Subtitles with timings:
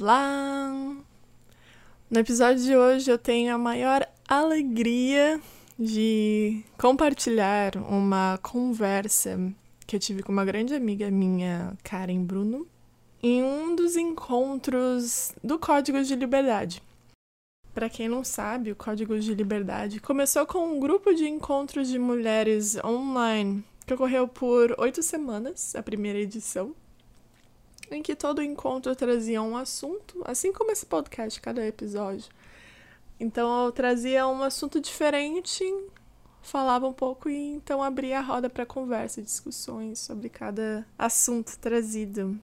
[0.00, 0.96] Olá!
[2.10, 5.38] No episódio de hoje eu tenho a maior alegria
[5.78, 9.38] de compartilhar uma conversa
[9.86, 12.66] que eu tive com uma grande amiga minha, Karen Bruno,
[13.22, 16.82] em um dos encontros do Código de Liberdade.
[17.74, 21.98] Para quem não sabe, o Código de Liberdade começou com um grupo de encontros de
[21.98, 26.74] mulheres online que ocorreu por oito semanas, a primeira edição,
[27.90, 32.30] em que todo encontro trazia um assunto, assim como esse podcast, cada episódio.
[33.18, 35.64] Então eu trazia um assunto diferente,
[36.40, 42.38] falava um pouco e então abria a roda para conversa, discussões sobre cada assunto trazido.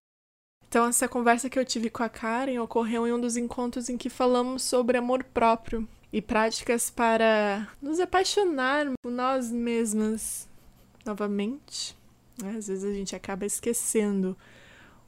[0.68, 3.98] Então essa conversa que eu tive com a Karen ocorreu em um dos encontros em
[3.98, 10.48] que falamos sobre amor próprio e práticas para nos apaixonar por nós mesmas
[11.06, 11.98] novamente.
[12.56, 14.38] Às vezes a gente acaba esquecendo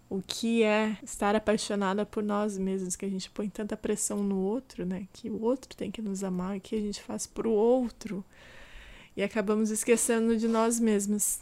[0.09, 4.40] o que é estar apaixonada por nós mesmos, que a gente põe tanta pressão no
[4.40, 5.08] outro, né?
[5.13, 8.26] Que o outro tem que nos amar, o que a gente faz pro outro.
[9.16, 11.41] E acabamos esquecendo de nós mesmos.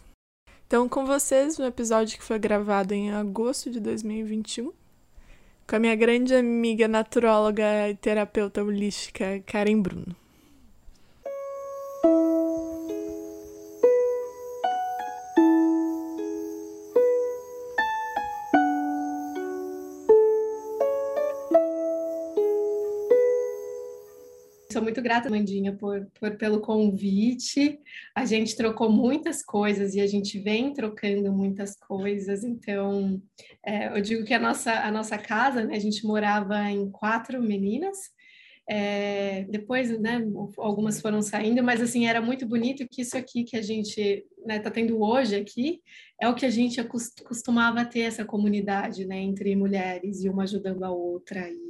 [0.67, 4.73] Então, com vocês, um episódio que foi gravado em agosto de 2021,
[5.65, 10.26] com a minha grande amiga naturóloga e terapeuta holística Karen Bruno.
[24.81, 27.79] Muito grata, Mandinha, por, por, pelo convite.
[28.15, 32.43] A gente trocou muitas coisas e a gente vem trocando muitas coisas.
[32.43, 33.21] Então,
[33.65, 37.41] é, eu digo que a nossa, a nossa casa, né, a gente morava em quatro
[37.41, 37.97] meninas.
[38.69, 40.21] É, depois, né,
[40.57, 44.59] algumas foram saindo, mas assim era muito bonito que isso aqui que a gente né,
[44.59, 45.81] tá tendo hoje aqui
[46.21, 46.83] é o que a gente
[47.23, 51.66] costumava ter essa comunidade, né, entre mulheres e uma ajudando a outra e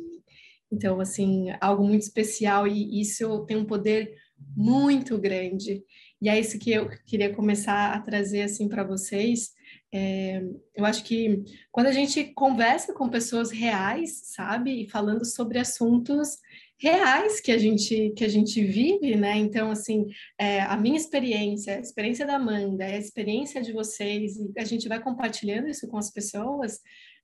[0.71, 4.13] então, assim, algo muito especial e isso tem um poder
[4.55, 5.83] muito grande.
[6.21, 9.51] E é isso que eu queria começar a trazer assim para vocês.
[9.93, 10.41] É,
[10.75, 16.37] eu acho que quando a gente conversa com pessoas reais, sabe, e falando sobre assuntos
[16.79, 19.37] reais que a gente que a gente vive, né?
[19.37, 20.05] Então, assim,
[20.37, 24.87] é, a minha experiência, a experiência da Amanda, a experiência de vocês, e a gente
[24.87, 26.79] vai compartilhando isso com as pessoas.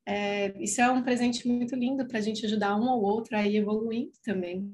[0.06, 3.46] É, isso é um presente muito lindo para a gente ajudar um ao outro a
[3.46, 4.70] ir evoluindo também.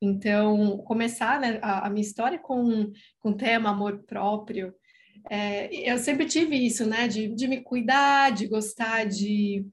[0.00, 4.74] Então, começar né, a, a, minha história com, com o tema amor próprio,
[5.28, 9.66] é, eu sempre tive isso, né, de, de me cuidar, de gostar de,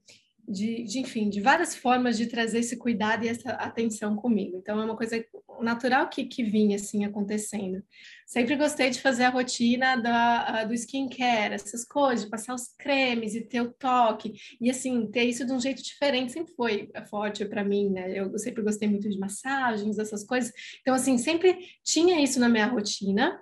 [0.46, 4.58] de, de, enfim, de várias formas de trazer esse cuidado e essa atenção comigo.
[4.58, 5.24] Então, é uma coisa
[5.62, 7.82] natural que, que vinha, assim, acontecendo.
[8.26, 13.34] Sempre gostei de fazer a rotina da, do skincare, essas coisas, de passar os cremes
[13.34, 14.34] e ter o toque.
[14.60, 18.18] E, assim, ter isso de um jeito diferente sempre foi forte para mim, né?
[18.18, 20.52] Eu, sempre gostei muito de massagens, essas coisas.
[20.80, 23.40] Então, assim, sempre tinha isso na minha rotina.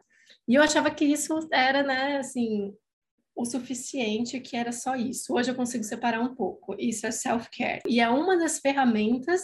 [0.48, 2.72] E eu achava que isso era, né, assim,
[3.36, 5.34] o suficiente que era só isso.
[5.34, 6.74] Hoje eu consigo separar um pouco.
[6.78, 7.82] Isso é self-care.
[7.86, 9.42] E é uma das ferramentas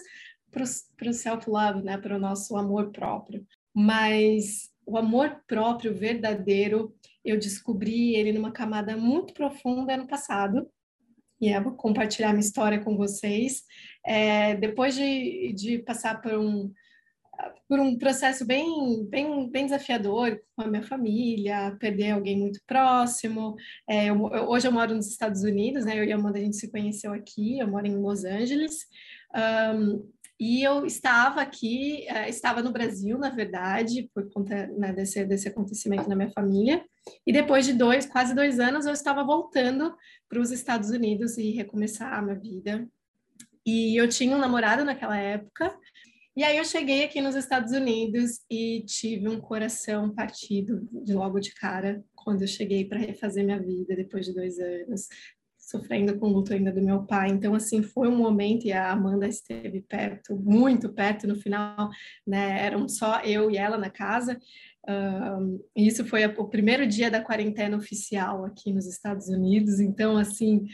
[0.53, 1.97] para o self-love, né?
[1.99, 3.45] para o nosso amor próprio.
[3.75, 10.69] Mas o amor próprio verdadeiro, eu descobri ele numa camada muito profunda ano passado.
[11.41, 13.65] E eu vou compartilhar minha história com vocês.
[14.07, 16.71] É, depois de, de passar por um,
[17.69, 23.57] por um processo bem, bem, bem desafiador com a minha família, perder alguém muito próximo.
[23.89, 25.99] É, eu, hoje eu moro nos Estados Unidos, né?
[25.99, 28.87] Eu e a Amanda a gente se conheceu aqui, eu moro em Los Angeles.
[29.35, 30.09] Um,
[30.45, 35.47] e eu estava aqui, uh, estava no Brasil, na verdade, por conta né, desse, desse
[35.47, 36.85] acontecimento na minha família.
[37.25, 39.95] E depois de dois, quase dois anos, eu estava voltando
[40.29, 42.89] para os Estados Unidos e recomeçar a minha vida.
[43.65, 45.73] E eu tinha um namorado naquela época,
[46.35, 51.39] e aí eu cheguei aqui nos Estados Unidos e tive um coração partido de logo
[51.39, 55.07] de cara quando eu cheguei para refazer minha vida depois de dois anos,
[55.73, 57.31] sofrendo com o luto ainda do meu pai.
[57.31, 61.89] Então, assim, foi um momento e a Amanda esteve perto, muito perto no final,
[62.27, 62.65] né?
[62.65, 64.39] Eram só eu e ela na casa.
[64.89, 69.81] Um, isso foi o primeiro dia da quarentena oficial aqui nos Estados Unidos.
[69.81, 70.67] Então, assim,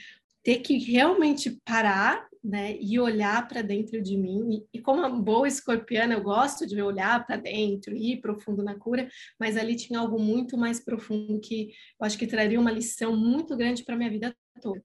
[0.43, 4.65] ter que realmente parar né, e olhar para dentro de mim.
[4.73, 8.75] E, e, como uma boa escorpiana, eu gosto de olhar para dentro, ir profundo na
[8.75, 9.09] cura,
[9.39, 13.57] mas ali tinha algo muito mais profundo que eu acho que traria uma lição muito
[13.57, 14.83] grande para minha vida toda.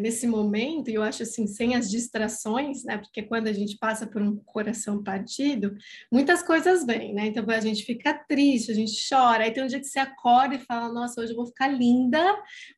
[0.00, 2.98] Nesse momento, e eu acho assim, sem as distrações, né?
[2.98, 5.74] Porque quando a gente passa por um coração partido,
[6.12, 7.26] muitas coisas vêm, né?
[7.26, 10.54] Então a gente fica triste, a gente chora, aí tem um dia que você acorda
[10.54, 12.22] e fala, nossa, hoje eu vou ficar linda,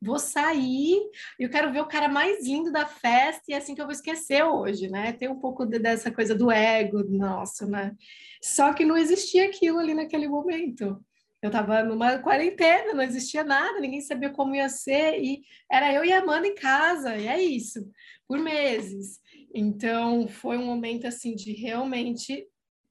[0.01, 0.97] vou sair,
[1.39, 3.93] eu quero ver o cara mais lindo da festa, e é assim que eu vou
[3.93, 5.13] esquecer hoje, né?
[5.13, 7.95] Tem um pouco dessa coisa do ego nosso, né?
[8.43, 11.05] Só que não existia aquilo ali naquele momento.
[11.41, 16.05] Eu estava numa quarentena, não existia nada, ninguém sabia como ia ser, e era eu
[16.05, 17.89] e a Amanda em casa, e é isso,
[18.27, 19.21] por meses.
[19.55, 22.45] Então, foi um momento assim de realmente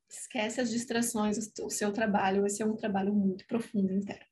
[0.10, 4.26] esquece as distrações, o seu trabalho vai ser um trabalho muito profundo inteiro.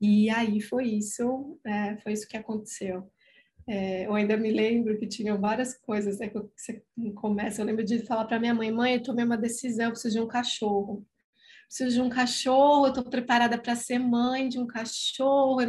[0.00, 3.10] E aí foi isso, é, foi isso que aconteceu.
[3.66, 6.82] É, eu ainda me lembro que tinham várias coisas né, que você
[7.14, 7.60] começa.
[7.60, 10.20] Eu lembro de falar para minha mãe: mãe, eu tomei uma decisão, eu preciso de
[10.20, 11.06] um cachorro
[11.72, 15.62] preciso de um cachorro, eu estou preparada para ser mãe de um cachorro,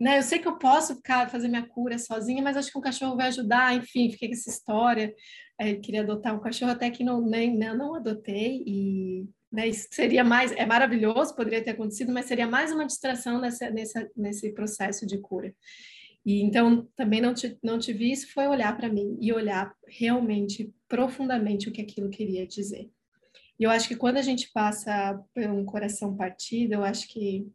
[0.00, 0.18] né?
[0.18, 3.16] Eu sei que eu posso ficar fazer minha cura sozinha, mas acho que um cachorro
[3.16, 5.12] vai ajudar, enfim, fiquei com essa história.
[5.58, 9.88] É, queria adotar um cachorro, até que não, nem, não, não adotei, e né, isso
[9.90, 14.52] seria mais, é maravilhoso, poderia ter acontecido, mas seria mais uma distração nessa, nessa, nesse
[14.54, 15.52] processo de cura.
[16.24, 20.72] E então também não, te, não tive isso, foi olhar para mim e olhar realmente
[20.86, 22.88] profundamente o que aquilo queria dizer.
[23.58, 27.50] E eu acho que quando a gente passa por um coração partido, eu acho que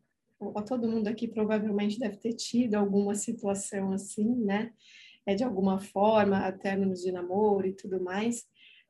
[0.68, 4.72] todo mundo aqui provavelmente deve ter tido alguma situação assim, né?
[5.26, 8.44] É de alguma forma, términos de namoro e tudo mais.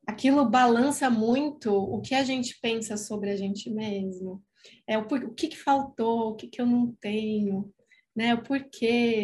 [0.07, 4.44] Aquilo balança muito o que a gente pensa sobre a gente mesmo.
[4.88, 7.71] É o, o que, que faltou, o que, que eu não tenho,
[8.15, 8.39] né?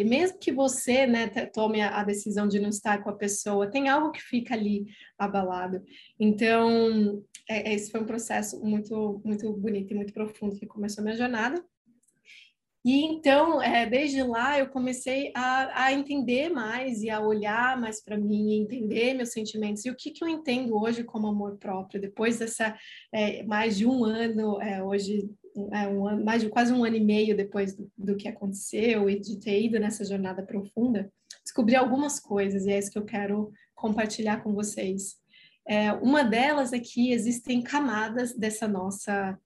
[0.04, 4.10] Mesmo que você, né, tome a, decisão de não estar com a pessoa, tem algo
[4.10, 4.86] que fica ali
[5.18, 5.82] abalado.
[6.18, 11.04] Então, é, esse foi um processo muito, muito bonito e muito profundo que começou a
[11.04, 11.64] minha jornada.
[12.82, 18.02] E então, é, desde lá, eu comecei a, a, entender mais e a olhar mais
[18.02, 22.00] para mim, entender meus sentimentos e o que, que eu entendo hoje como amor próprio,
[22.00, 22.74] depois dessa
[23.12, 25.28] é, mais de um ano, é, hoje
[25.72, 29.18] é, um mais de quase um ano e meio depois do, do, que aconteceu e
[29.18, 31.10] de ter ido nessa jornada profunda,
[31.42, 35.16] descobri algumas coisas e é isso que eu quero compartilhar com vocês.
[35.66, 39.38] É, uma delas é que existem camadas dessa nossa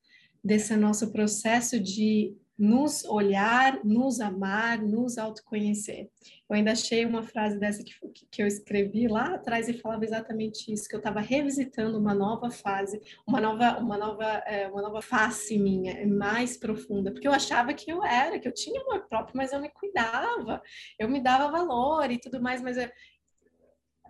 [0.42, 6.08] desse nosso processo de nos olhar, nos amar, nos autoconhecer.
[6.48, 7.94] Eu ainda achei uma frase dessa que,
[8.30, 12.50] que eu escrevi lá atrás e falava exatamente isso, que eu estava revisitando uma nova
[12.50, 17.72] fase, uma nova, uma nova, é, uma nova face minha, mais profunda, porque eu achava
[17.74, 20.62] que eu era, que eu tinha amor próprio, mas eu me cuidava,
[20.98, 22.76] eu me dava valor e tudo mais, mas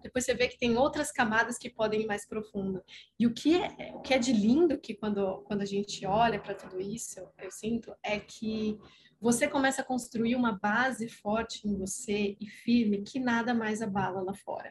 [0.04, 2.84] depois você vê que tem outras camadas que podem ir mais profundo.
[3.18, 6.38] E o que é, o que é de lindo que quando, quando a gente olha
[6.38, 8.78] para tudo isso, eu sinto, é que
[9.18, 14.20] você começa a construir uma base forte em você e firme que nada mais abala
[14.20, 14.70] lá fora.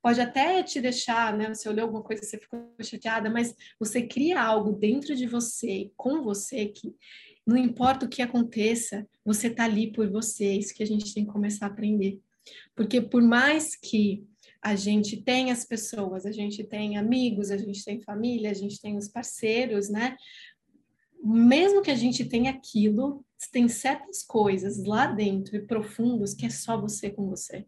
[0.00, 1.52] Pode até te deixar, né?
[1.52, 6.22] Você olhou alguma coisa, você ficou chateada, mas você cria algo dentro de você, com
[6.22, 6.96] você, que
[7.46, 10.46] não importa o que aconteça, você tá ali por você.
[10.46, 12.18] É isso que a gente tem que começar a aprender.
[12.74, 14.26] Porque por mais que
[14.64, 18.80] a gente tem as pessoas, a gente tem amigos, a gente tem família, a gente
[18.80, 20.16] tem os parceiros, né?
[21.22, 23.22] Mesmo que a gente tenha aquilo,
[23.52, 27.66] tem certas coisas lá dentro e profundos que é só você com você.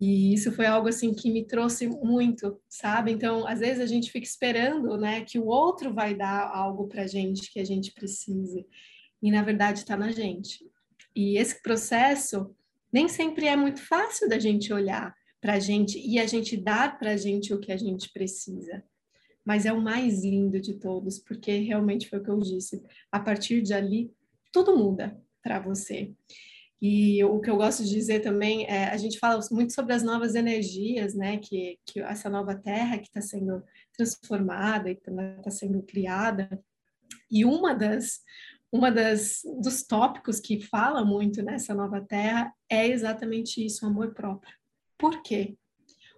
[0.00, 3.10] E isso foi algo assim que me trouxe muito, sabe?
[3.10, 7.08] Então, às vezes a gente fica esperando, né, que o outro vai dar algo pra
[7.08, 8.64] gente que a gente precise.
[9.20, 10.64] E na verdade está na gente.
[11.16, 12.54] E esse processo
[12.92, 16.98] nem sempre é muito fácil da gente olhar para a gente e a gente dar
[16.98, 18.84] para a gente o que a gente precisa.
[19.44, 22.82] Mas é o mais lindo de todos, porque realmente foi o que eu disse.
[23.10, 24.12] A partir de ali,
[24.52, 26.12] tudo muda para você.
[26.82, 30.02] E o que eu gosto de dizer também é, a gente fala muito sobre as
[30.02, 31.36] novas energias, né?
[31.36, 36.48] Que, que essa nova terra que está sendo transformada e está sendo criada.
[37.30, 38.20] E uma das
[38.72, 44.14] uma das dos tópicos que fala muito nessa nova terra é exatamente isso, o amor
[44.14, 44.59] próprio.
[45.00, 45.56] Por quê?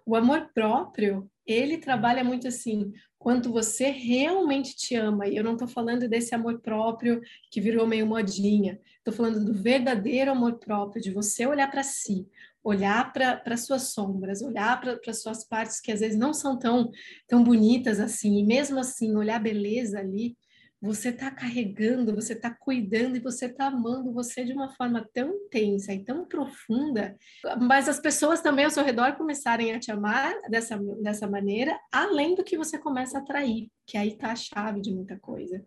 [0.05, 5.25] O amor próprio, ele trabalha muito assim, quanto você realmente te ama.
[5.25, 8.79] E eu não estou falando desse amor próprio que virou meio modinha.
[8.97, 12.27] Estou falando do verdadeiro amor próprio, de você olhar para si,
[12.61, 16.91] olhar para suas sombras, olhar para suas partes que às vezes não são tão,
[17.25, 20.35] tão bonitas assim, e mesmo assim olhar beleza ali
[20.83, 25.33] você está carregando, você está cuidando e você está amando você de uma forma tão
[25.33, 27.15] intensa e tão profunda,
[27.61, 32.35] mas as pessoas também ao seu redor começarem a te amar dessa, dessa maneira, além
[32.35, 35.63] do que você começa a atrair, que aí está a chave de muita coisa.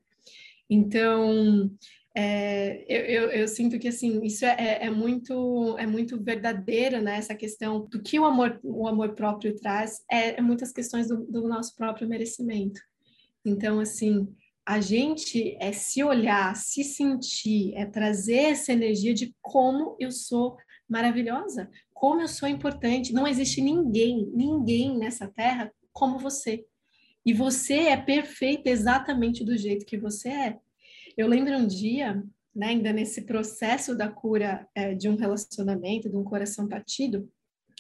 [0.69, 1.71] Então,
[2.15, 7.03] é, eu, eu, eu, sinto que assim isso é, é, é, muito é muito verdadeiro
[7.03, 11.09] né essa questão do que o amor o amor próprio traz é, é muitas questões
[11.09, 12.81] do, do, nosso próprio merecimento
[13.45, 14.27] então assim
[14.67, 20.57] a gente é se olhar se sentir é trazer essa energia de como eu sou
[20.89, 23.13] maravilhosa como eu sou importante.
[23.13, 26.65] Não existe ninguém ninguém nessa terra como você.
[27.25, 30.59] E você é perfeita exatamente do jeito que você é.
[31.17, 32.23] Eu lembro um dia,
[32.55, 37.29] né, ainda nesse processo da cura é, de um relacionamento, de um coração partido,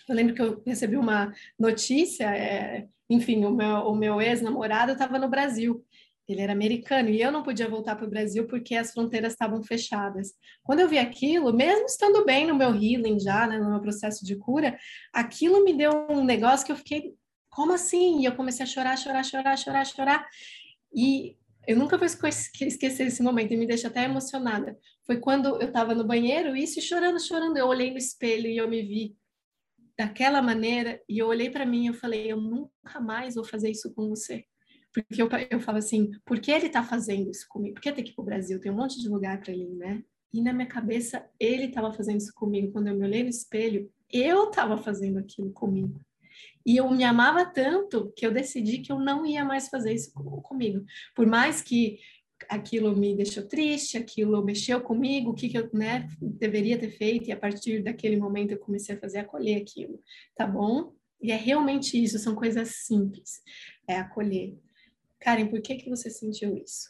[0.08, 5.18] eu lembro que eu recebi uma notícia, é, enfim, o meu, o meu ex-namorado estava
[5.18, 5.84] no Brasil,
[6.28, 9.62] ele era americano e eu não podia voltar para o Brasil porque as fronteiras estavam
[9.62, 10.32] fechadas.
[10.62, 14.24] Quando eu vi aquilo, mesmo estando bem no meu healing já, né, no meu processo
[14.24, 14.76] de cura,
[15.12, 17.14] aquilo me deu um negócio que eu fiquei,
[17.48, 18.20] como assim?
[18.20, 20.26] E eu comecei a chorar, chorar, chorar, chorar, chorar.
[20.94, 24.76] E eu nunca vou esquecer esse momento e me deixa até emocionada.
[25.04, 27.56] Foi quando eu estava no banheiro, isso, chorando, chorando.
[27.56, 29.16] Eu olhei no espelho e eu me vi
[29.98, 33.70] daquela maneira e eu olhei para mim e eu falei: eu nunca mais vou fazer
[33.70, 34.44] isso com você.
[35.04, 37.74] Porque eu, eu falo assim: por que ele está fazendo isso comigo?
[37.74, 38.60] Por que tem que ir para o Brasil?
[38.60, 40.02] Tem um monte de lugar para ele né?
[40.32, 42.72] E na minha cabeça, ele estava fazendo isso comigo.
[42.72, 46.00] Quando eu me olhei no espelho, eu estava fazendo aquilo comigo.
[46.64, 50.12] E eu me amava tanto que eu decidi que eu não ia mais fazer isso
[50.12, 50.84] comigo.
[51.14, 51.98] Por mais que
[52.48, 57.28] aquilo me deixou triste, aquilo mexeu comigo, o que, que eu né, deveria ter feito,
[57.28, 60.02] e a partir daquele momento eu comecei a fazer acolher aquilo,
[60.34, 60.92] tá bom?
[61.22, 63.40] E é realmente isso, são coisas simples,
[63.88, 64.54] é acolher.
[65.26, 66.88] Karen, por que, que você sentiu isso?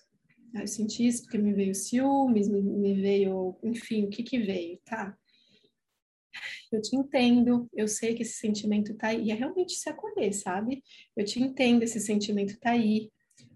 [0.55, 4.38] Ah, eu senti isso porque me veio ciúmes, me, me veio, enfim, o que que
[4.38, 5.16] veio, tá?
[6.71, 10.35] eu te entendo, eu sei que esse sentimento tá aí, e é realmente se acolher,
[10.35, 10.83] sabe?
[11.16, 13.11] Eu te entendo, esse sentimento tá aí,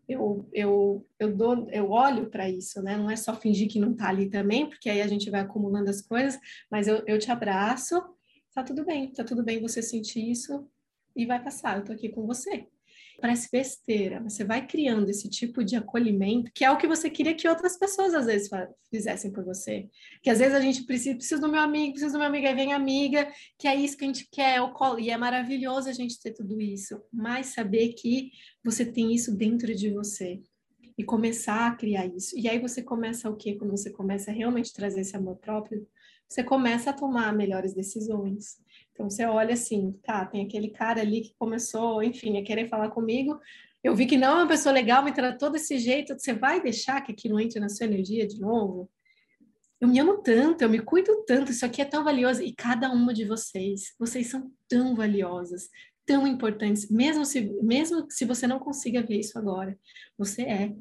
[0.09, 2.97] eu, eu, eu, dou, eu olho para isso, né?
[2.97, 5.91] Não é só fingir que não tá ali também, porque aí a gente vai acumulando
[5.91, 8.03] as coisas, mas eu, eu te abraço,
[8.55, 10.67] tá tudo bem, tá tudo bem você sentir isso
[11.15, 12.67] e vai passar, eu tô aqui com você
[13.21, 17.35] parece besteira, você vai criando esse tipo de acolhimento, que é o que você queria
[17.35, 18.49] que outras pessoas às vezes
[18.91, 19.89] fizessem por você.
[20.23, 22.55] Que às vezes a gente precisa, precisa do meu amigo, precisa do meu amigo, aí
[22.55, 25.93] vem amiga, que é isso que a gente quer, o colo, e é maravilhoso a
[25.93, 28.31] gente ter tudo isso, mas saber que
[28.65, 30.41] você tem isso dentro de você
[30.97, 32.39] e começar a criar isso.
[32.39, 33.55] E aí você começa o quê?
[33.55, 35.87] Quando você começa a realmente trazer esse amor próprio,
[36.29, 38.59] você começa a tomar melhores decisões.
[39.01, 42.91] Então você olha assim, tá, tem aquele cara ali que começou, enfim, a querer falar
[42.91, 43.41] comigo.
[43.83, 46.13] Eu vi que não é uma pessoa legal, me tratou desse jeito.
[46.19, 48.91] Você vai deixar que aquilo entre na sua energia de novo?
[49.81, 52.43] Eu me amo tanto, eu me cuido tanto, isso aqui é tão valioso.
[52.43, 55.71] E cada uma de vocês, vocês são tão valiosas,
[56.05, 59.79] tão importantes, mesmo se, mesmo se você não consiga ver isso agora,
[60.19, 60.75] você é.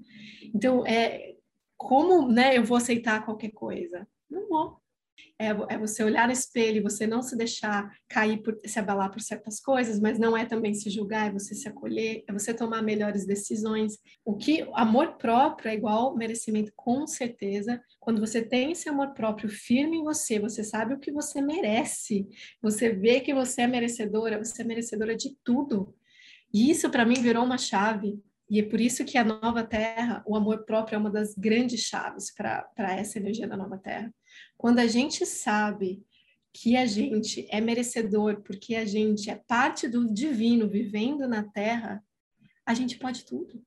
[0.53, 1.35] Então, é
[1.77, 4.05] como né, eu vou aceitar qualquer coisa?
[4.29, 4.78] Não vou
[5.39, 9.21] é, é você olhar no espelho, você não se deixar cair, por, se abalar por
[9.21, 12.81] certas coisas, mas não é também se julgar, é você se acolher, é você tomar
[12.81, 13.97] melhores decisões.
[14.25, 17.81] O que amor próprio é igual merecimento, com certeza.
[17.99, 22.27] Quando você tem esse amor próprio firme em você, você sabe o que você merece,
[22.61, 25.95] você vê que você é merecedora, você é merecedora de tudo.
[26.53, 28.19] E isso para mim virou uma chave.
[28.49, 31.81] E é por isso que a nova terra, o amor próprio é uma das grandes
[31.81, 34.11] chaves para essa energia da nova terra.
[34.57, 36.03] Quando a gente sabe
[36.53, 42.03] que a gente é merecedor, porque a gente é parte do divino vivendo na Terra,
[42.65, 43.61] a gente pode tudo.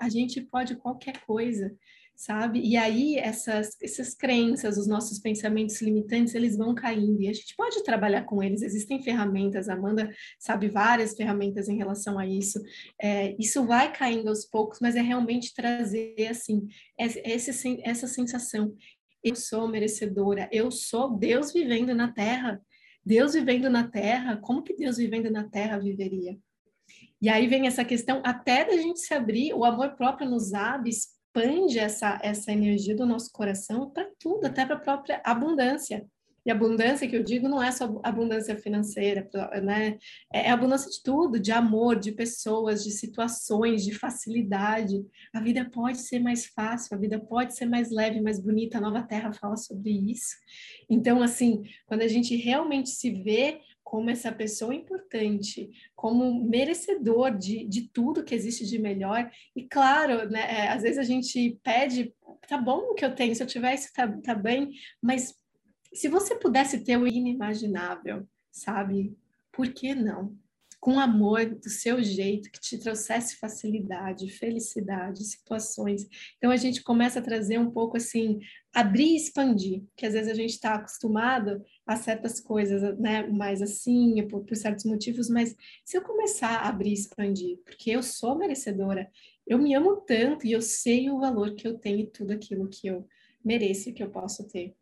[0.00, 1.76] A gente pode qualquer coisa,
[2.16, 2.60] sabe?
[2.60, 7.54] E aí essas, essas crenças, os nossos pensamentos limitantes, eles vão caindo e a gente
[7.54, 8.62] pode trabalhar com eles.
[8.62, 12.62] Existem ferramentas, a Amanda sabe várias ferramentas em relação a isso.
[13.00, 16.66] É, isso vai caindo aos poucos, mas é realmente trazer assim
[16.98, 18.74] esse, essa sensação
[19.22, 22.60] eu sou merecedora, eu sou Deus vivendo na terra.
[23.04, 26.38] Deus vivendo na terra, como que Deus vivendo na terra viveria?
[27.20, 30.90] E aí vem essa questão, até da gente se abrir, o amor próprio nos abre,
[30.90, 36.06] expande essa, essa energia do nosso coração para tudo, até para a própria abundância.
[36.44, 39.28] E abundância que eu digo não é só abundância financeira,
[39.62, 39.98] né?
[40.32, 45.04] É, é abundância de tudo, de amor, de pessoas, de situações, de facilidade.
[45.34, 48.78] A vida pode ser mais fácil, a vida pode ser mais leve, mais bonita.
[48.78, 50.34] A Nova Terra fala sobre isso.
[50.88, 57.64] Então, assim, quando a gente realmente se vê como essa pessoa importante, como merecedor de,
[57.64, 59.28] de tudo que existe de melhor.
[59.54, 62.14] E claro, né, é, às vezes a gente pede,
[62.46, 64.70] tá bom o que eu tenho, se eu tiver isso tá, tá bem,
[65.02, 65.34] mas
[65.92, 69.16] se você pudesse ter o inimaginável, sabe?
[69.52, 70.38] Por que não?
[70.80, 76.08] com amor, do seu jeito, que te trouxesse facilidade, felicidade, situações.
[76.38, 78.40] Então a gente começa a trazer um pouco assim,
[78.72, 83.60] abrir e expandir, que às vezes a gente está acostumado a certas coisas, né, mais
[83.60, 85.54] assim, por, por certos motivos, mas
[85.84, 89.10] se eu começar a abrir e expandir, porque eu sou merecedora,
[89.46, 92.68] eu me amo tanto e eu sei o valor que eu tenho e tudo aquilo
[92.68, 93.06] que eu
[93.44, 94.74] mereço e que eu posso ter.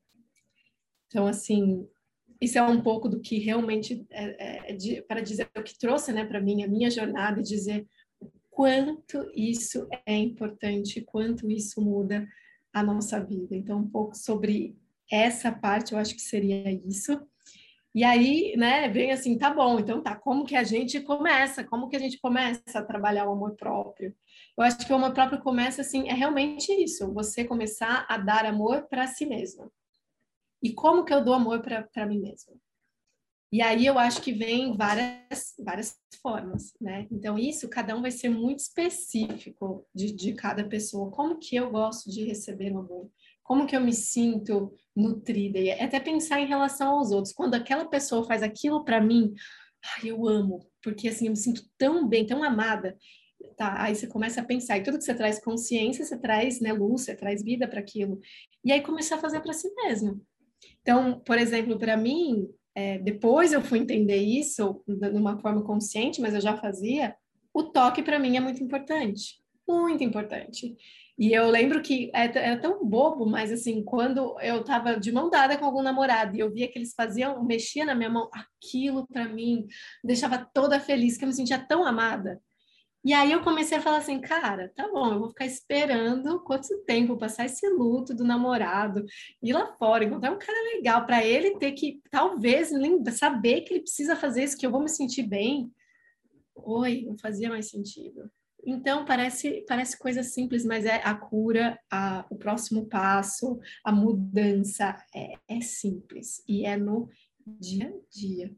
[1.09, 1.87] Então, assim,
[2.41, 6.13] isso é um pouco do que realmente é, é de, para dizer o que trouxe,
[6.13, 7.87] né, para mim a minha jornada e dizer
[8.21, 12.27] o quanto isso é importante, quanto isso muda
[12.73, 13.57] a nossa vida.
[13.57, 14.77] Então, um pouco sobre
[15.11, 17.21] essa parte, eu acho que seria isso.
[17.95, 21.65] E aí, né, vem assim, tá bom, então tá, como que a gente começa?
[21.65, 24.15] Como que a gente começa a trabalhar o amor próprio?
[24.57, 28.45] Eu acho que o amor próprio começa assim, é realmente isso, você começar a dar
[28.45, 29.73] amor para si mesmo.
[30.63, 32.55] E como que eu dou amor para mim mesma?
[33.51, 37.07] E aí eu acho que vem várias, várias formas, né?
[37.11, 41.11] Então, isso, cada um vai ser muito específico de, de cada pessoa.
[41.11, 43.11] Como que eu gosto de receber o amor?
[43.43, 45.59] Como que eu me sinto nutrida?
[45.59, 47.33] E até pensar em relação aos outros.
[47.33, 49.33] Quando aquela pessoa faz aquilo para mim,
[49.97, 52.99] ai, eu amo, porque assim, eu me sinto tão bem, tão amada.
[53.57, 56.73] Tá, aí você começa a pensar, e tudo que você traz consciência, você traz né,
[56.73, 58.21] luz, você traz vida para aquilo.
[58.63, 60.21] E aí começar a fazer para si mesmo.
[60.89, 66.19] Então, por exemplo, para mim, é, depois eu fui entender isso de uma forma consciente,
[66.19, 67.15] mas eu já fazia,
[67.53, 69.35] o toque para mim é muito importante,
[69.69, 70.75] muito importante.
[71.19, 75.29] E eu lembro que é era tão bobo, mas assim, quando eu estava de mão
[75.29, 79.07] dada com algum namorado e eu via que eles faziam, mexia na minha mão, aquilo
[79.07, 79.67] para mim
[80.03, 82.41] deixava toda feliz, que eu me sentia tão amada.
[83.05, 86.83] E aí eu comecei a falar assim, cara, tá bom, eu vou ficar esperando quanto
[86.85, 89.05] tempo passar esse luto do namorado,
[89.43, 92.71] ir lá fora, encontrar um cara legal, para ele ter que, talvez,
[93.17, 95.73] saber que ele precisa fazer isso, que eu vou me sentir bem.
[96.57, 98.29] Oi, não fazia mais sentido.
[98.67, 104.97] Então, parece, parece coisa simples, mas é a cura, a, o próximo passo, a mudança
[105.15, 107.09] é, é simples e é no
[107.47, 108.53] dia a dia.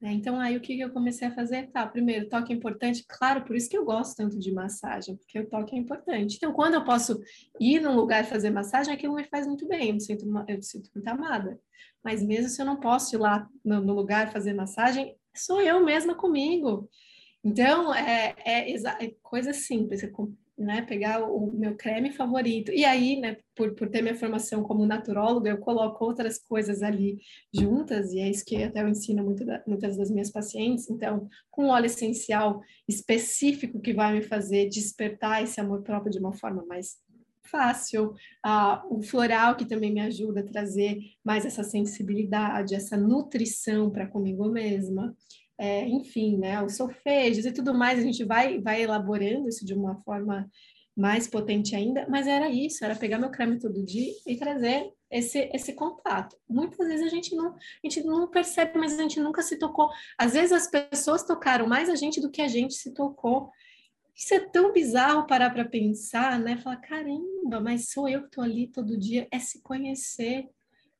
[0.00, 0.12] Né?
[0.12, 1.70] Então, aí o que eu comecei a fazer?
[1.70, 5.38] Tá, primeiro, toque é importante, claro, por isso que eu gosto tanto de massagem, porque
[5.38, 6.36] o toque é importante.
[6.36, 7.20] Então, quando eu posso
[7.60, 10.62] ir num lugar fazer massagem, aquilo me faz muito bem, eu me sinto, eu me
[10.62, 11.58] sinto muito amada.
[12.02, 15.84] Mas mesmo se eu não posso ir lá no, no lugar fazer massagem, sou eu
[15.84, 16.88] mesma comigo.
[17.42, 20.08] Então, é, é, é coisa simples, é
[20.56, 22.70] né, pegar o meu creme favorito.
[22.70, 27.18] E aí, né, por, por ter minha formação como naturóloga, eu coloco outras coisas ali
[27.52, 30.88] juntas, e é isso que até eu ensino muito da, muitas das minhas pacientes.
[30.88, 36.32] Então, com óleo essencial específico que vai me fazer despertar esse amor próprio de uma
[36.32, 36.96] forma mais
[37.46, 43.90] fácil, ah, o floral que também me ajuda a trazer mais essa sensibilidade, essa nutrição
[43.90, 45.14] para comigo mesma
[45.58, 49.74] é, enfim, né, os solfejos e tudo mais, a gente vai, vai elaborando isso de
[49.74, 50.48] uma forma
[50.96, 55.50] mais potente ainda, mas era isso, era pegar meu creme todo dia e trazer esse,
[55.52, 56.36] esse contato.
[56.48, 59.90] Muitas vezes a gente não, a gente não percebe, mas a gente nunca se tocou.
[60.16, 63.50] Às vezes as pessoas tocaram mais a gente do que a gente se tocou.
[64.14, 66.56] Isso é tão bizarro parar para pensar, né?
[66.58, 70.48] Falar, caramba, mas sou eu que estou ali todo dia, é se conhecer,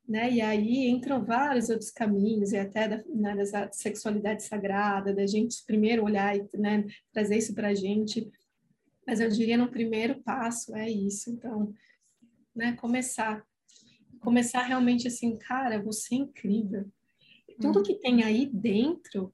[0.07, 0.31] né?
[0.31, 5.63] E aí entram vários outros caminhos, e até da, né, dessa sexualidade sagrada, da gente
[5.65, 8.29] primeiro olhar e né, trazer isso para a gente.
[9.05, 11.29] Mas eu diria no primeiro passo é isso.
[11.29, 11.73] Então,
[12.55, 13.43] né, começar.
[14.21, 16.85] Começar realmente assim, cara, você é incrível.
[17.61, 19.33] Tudo que tem aí dentro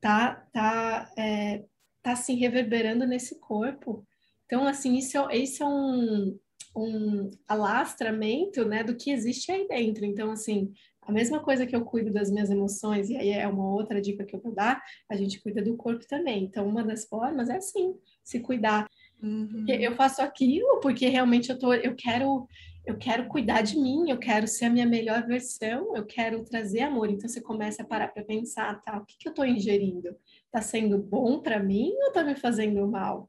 [0.00, 1.64] tá, tá, é,
[2.02, 4.04] tá se reverberando nesse corpo.
[4.46, 6.38] Então, assim, isso é, isso é um,
[6.74, 10.04] um alastramento, né, do que existe aí dentro.
[10.04, 13.68] Então, assim, a mesma coisa que eu cuido das minhas emoções, e aí é uma
[13.68, 14.80] outra dica que eu vou dar,
[15.10, 16.44] a gente cuida do corpo também.
[16.44, 18.88] Então, uma das formas é assim, se cuidar.
[19.20, 19.64] Uhum.
[19.68, 22.46] Eu faço aquilo porque realmente eu tô, eu quero,
[22.86, 26.80] eu quero cuidar de mim, eu quero ser a minha melhor versão, eu quero trazer
[26.80, 27.10] amor.
[27.10, 30.16] Então você começa a parar para pensar, tá, o que, que eu estou ingerindo?
[30.46, 33.28] Está sendo bom para mim ou está me fazendo mal?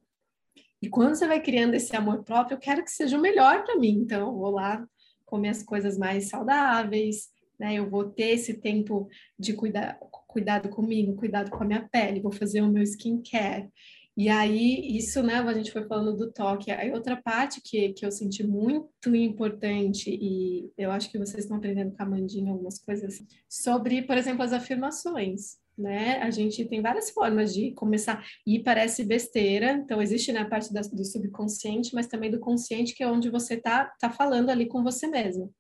[0.84, 3.78] E quando você vai criando esse amor próprio, eu quero que seja o melhor para
[3.78, 4.02] mim.
[4.02, 4.86] Então, eu vou lá
[5.26, 7.76] comer as coisas mais saudáveis, né?
[7.76, 9.08] Eu vou ter esse tempo
[9.40, 13.70] de cuidar, cuidado comigo, cuidado com a minha pele, vou fazer o meu skincare.
[14.18, 16.70] E aí, isso, né, a gente foi falando do toque.
[16.70, 21.56] Aí, outra parte que, que eu senti muito importante, e eu acho que vocês estão
[21.56, 26.20] aprendendo com a Mandinha algumas coisas, sobre, por exemplo, as afirmações né?
[26.22, 29.72] A gente tem várias formas de começar e parece besteira.
[29.74, 33.58] Então existe né, parte da, do subconsciente, mas também do consciente que é onde você
[33.58, 35.54] tá tá falando ali com você mesmo.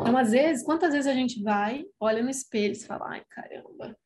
[0.00, 3.96] Então às vezes, quantas vezes a gente vai, olha no espelho e fala, ai caramba,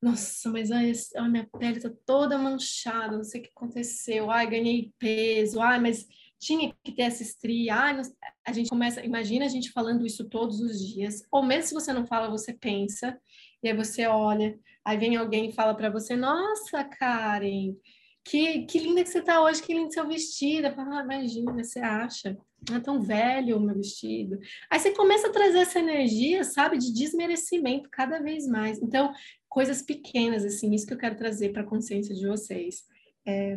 [0.00, 4.48] nossa, mas ai, a minha pele tá toda manchada, não sei o que aconteceu, ai,
[4.48, 6.06] ganhei peso, ai, mas
[6.38, 8.02] tinha que ter essa estria, ai,
[8.46, 11.92] a gente começa, imagina a gente falando isso todos os dias, ou mesmo se você
[11.92, 13.18] não fala, você pensa,
[13.62, 17.74] e aí você olha, aí vem alguém e fala para você, nossa, Karen,
[18.24, 20.72] que, que linda que você tá hoje, que lindo seu vestido.
[20.72, 22.36] Fala, ah, imagina, você acha?
[22.74, 24.38] é tão velho o meu vestido.
[24.70, 28.80] Aí você começa a trazer essa energia, sabe, de desmerecimento cada vez mais.
[28.82, 29.12] Então,
[29.48, 32.82] coisas pequenas, assim, isso que eu quero trazer para a consciência de vocês.
[33.24, 33.56] É,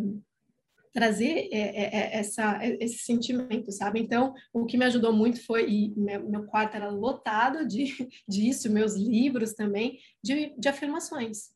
[0.93, 3.99] trazer é, é, é, essa, esse sentimento, sabe?
[3.99, 7.85] Então, o que me ajudou muito foi, e meu, quarto era lotado de,
[8.27, 11.49] disso, meus livros também, de, de afirmações.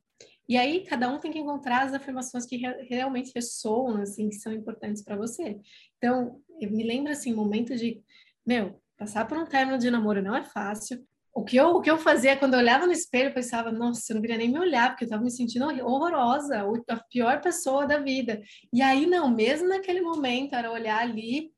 [0.48, 4.36] E aí, cada um tem que encontrar as afirmações que re realmente ressoam, assim, que
[4.36, 5.60] são importantes para você.
[5.98, 8.02] Então, me lembro, assim, momentos de,
[8.46, 11.04] meu, passar por um término de namoro não é fácil.
[11.34, 14.12] O que eu, o que eu fazia quando eu olhava no espelho, eu pensava, nossa,
[14.12, 17.88] eu não queria nem me olhar, porque eu estava me sentindo horrorosa, a pior pessoa
[17.88, 18.41] da vida.
[18.72, 21.52] E aí, não, mesmo naquele momento, era olhar ali,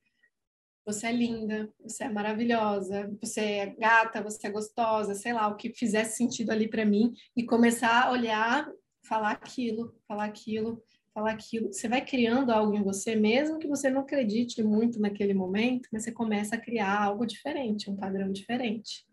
[0.86, 5.56] você é linda, você é maravilhosa, você é gata, você é gostosa, sei lá, o
[5.56, 8.72] que fizesse sentido ali para mim e começar a olhar,
[9.04, 11.74] falar aquilo, falar aquilo, falar aquilo.
[11.74, 16.04] Você vai criando algo em você, mesmo que você não acredite muito naquele momento, mas
[16.04, 19.06] você começa a criar algo diferente, um padrão diferente.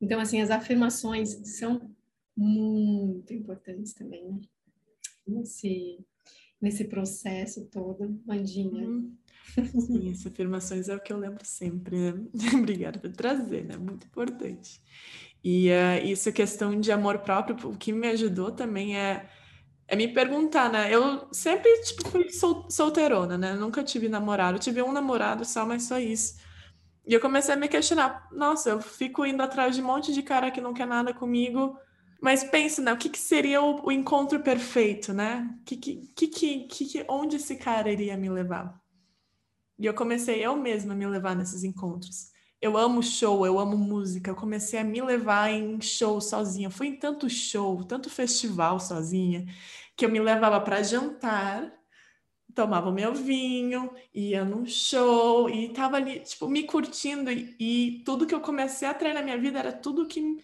[0.00, 1.90] Então, assim, as afirmações são
[2.36, 4.40] muito importantes também né?
[5.26, 5.98] nesse,
[6.60, 8.86] nesse processo todo, Mandinha.
[8.86, 9.16] Uhum.
[9.80, 12.24] Sim, essas afirmações é o que eu lembro sempre, né?
[12.58, 13.76] Obrigada por trazer, né?
[13.76, 14.82] Muito importante.
[15.42, 19.28] E uh, isso, questão de amor próprio, o que me ajudou também é,
[19.86, 20.92] é me perguntar, né?
[20.92, 23.54] Eu sempre, tipo, fui sol, solteirona, né?
[23.54, 24.58] Nunca tive namorado.
[24.58, 26.36] Tive um namorado só, mas só isso.
[27.06, 28.28] E eu comecei a me questionar.
[28.32, 31.78] Nossa, eu fico indo atrás de um monte de cara que não quer nada comigo.
[32.20, 32.92] Mas pensa, né?
[32.92, 35.48] O que, que seria o, o, encontro perfeito, né?
[35.64, 38.80] Que, que, que, que, onde esse cara iria me levar?
[39.78, 42.32] E eu comecei eu mesma a me levar nesses encontros.
[42.60, 44.30] Eu amo show, eu amo música.
[44.30, 46.70] Eu comecei a me levar em show sozinha.
[46.70, 49.46] Fui em tanto show, tanto festival sozinha,
[49.96, 51.72] que eu me levava para jantar,
[52.56, 57.30] tomava meu vinho, ia num show e tava ali, tipo, me curtindo.
[57.30, 60.38] E, e tudo que eu comecei a atrair na minha vida era tudo que,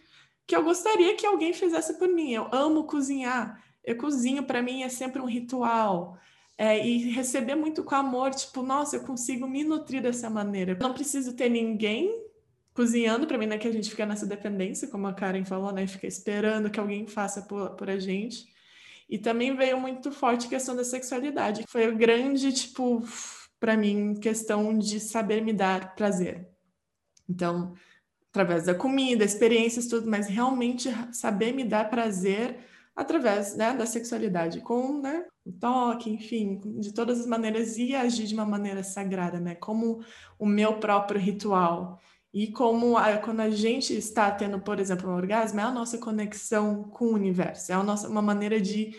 [0.46, 2.32] que eu gostaria que alguém fizesse por mim.
[2.32, 3.64] Eu amo cozinhar.
[3.82, 6.18] Eu cozinho, para mim é sempre um ritual
[6.58, 10.72] é, e receber muito com amor, tipo, nossa, eu consigo me nutrir dessa maneira.
[10.72, 12.14] Eu não preciso ter ninguém
[12.74, 13.56] cozinhando para mim, né?
[13.56, 15.86] Que a gente fica nessa dependência, como a Karen falou, né?
[15.86, 18.51] Fica esperando que alguém faça por, por a gente.
[19.12, 21.64] E também veio muito forte a questão da sexualidade.
[21.68, 23.04] Foi o grande, tipo,
[23.60, 26.48] para mim, questão de saber me dar prazer.
[27.28, 27.74] Então,
[28.30, 32.60] através da comida, experiências, tudo, mas realmente saber me dar prazer
[32.96, 38.26] através né, da sexualidade, com né, o toque, enfim, de todas as maneiras, e agir
[38.26, 40.02] de uma maneira sagrada, né, como
[40.38, 42.00] o meu próprio ritual.
[42.32, 45.98] E como a, quando a gente está tendo, por exemplo, um orgasmo, é a nossa
[45.98, 48.96] conexão com o universo, é a nossa, uma maneira de,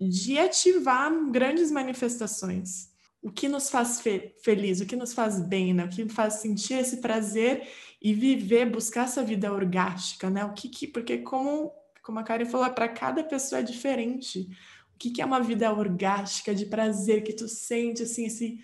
[0.00, 2.92] de ativar grandes manifestações.
[3.20, 5.84] O que nos faz fe feliz, o que nos faz bem, né?
[5.86, 7.66] o que faz sentir esse prazer
[8.00, 10.44] e viver, buscar essa vida orgástica, né?
[10.44, 11.72] O que, que porque como
[12.04, 14.46] como a Karen falou, para cada pessoa é diferente.
[14.94, 18.60] O que, que é uma vida orgástica, de prazer, que tu sente, assim, esse,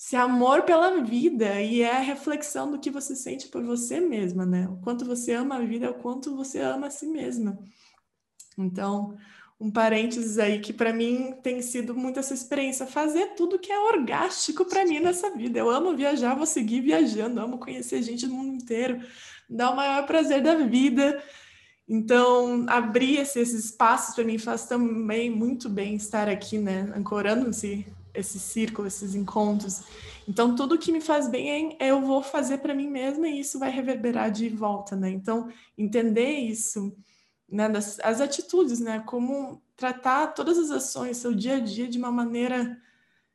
[0.00, 4.46] esse amor pela vida, e é a reflexão do que você sente por você mesma,
[4.46, 4.66] né?
[4.66, 7.58] O quanto você ama a vida, é o quanto você ama a si mesma.
[8.56, 9.14] Então,
[9.60, 13.78] um parênteses aí que para mim tem sido muito essa experiência, fazer tudo que é
[13.78, 15.58] orgástico para mim nessa vida.
[15.58, 19.02] Eu amo viajar, vou seguir viajando, amo conhecer gente do mundo inteiro,
[19.50, 21.22] dar o maior prazer da vida.
[21.86, 26.90] Então, abrir esses espaços para mim faz também muito bem estar aqui, né?
[26.96, 27.46] Ancorando
[28.14, 29.82] esse, esse círculo, esses encontros.
[30.28, 33.58] Então, tudo que me faz bem é, eu vou fazer para mim mesma e isso
[33.58, 35.10] vai reverberar de volta, né?
[35.10, 36.96] Então, entender isso,
[37.48, 37.68] né?
[37.68, 39.00] Das, as atitudes, né?
[39.06, 42.78] Como tratar todas as ações, seu dia a dia, de uma maneira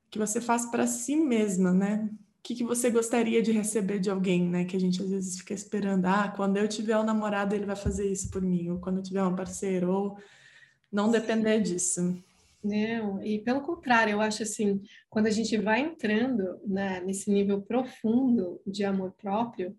[0.09, 2.09] que você faz para si mesma, né?
[2.45, 4.65] que, que você gostaria de receber de alguém, né?
[4.65, 7.75] Que a gente às vezes fica esperando, ah, quando eu tiver um namorado, ele vai
[7.75, 10.17] fazer isso por mim, ou quando eu tiver um parceiro, ou
[10.91, 12.15] não depender disso.
[12.65, 17.61] Não, e pelo contrário, eu acho assim, quando a gente vai entrando né, nesse nível
[17.61, 19.77] profundo de amor próprio,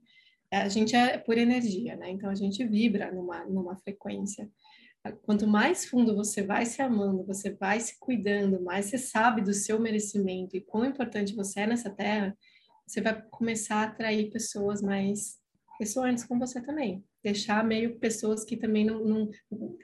[0.53, 2.11] a gente é por energia, né?
[2.11, 4.49] Então a gente vibra numa, numa frequência.
[5.23, 9.53] Quanto mais fundo você vai se amando, você vai se cuidando, mais você sabe do
[9.53, 12.37] seu merecimento e quão importante você é nessa terra,
[12.87, 15.39] você vai começar a atrair pessoas mais
[15.81, 17.05] ressoantes com você também.
[17.27, 19.31] Deixar meio pessoas que também não, não,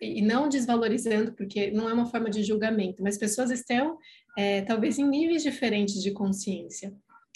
[0.01, 3.99] e não desvalorizando, porque não é uma forma de julgamento, mas pessoas estão
[4.39, 6.95] é, talvez em níveis diferentes de consciência.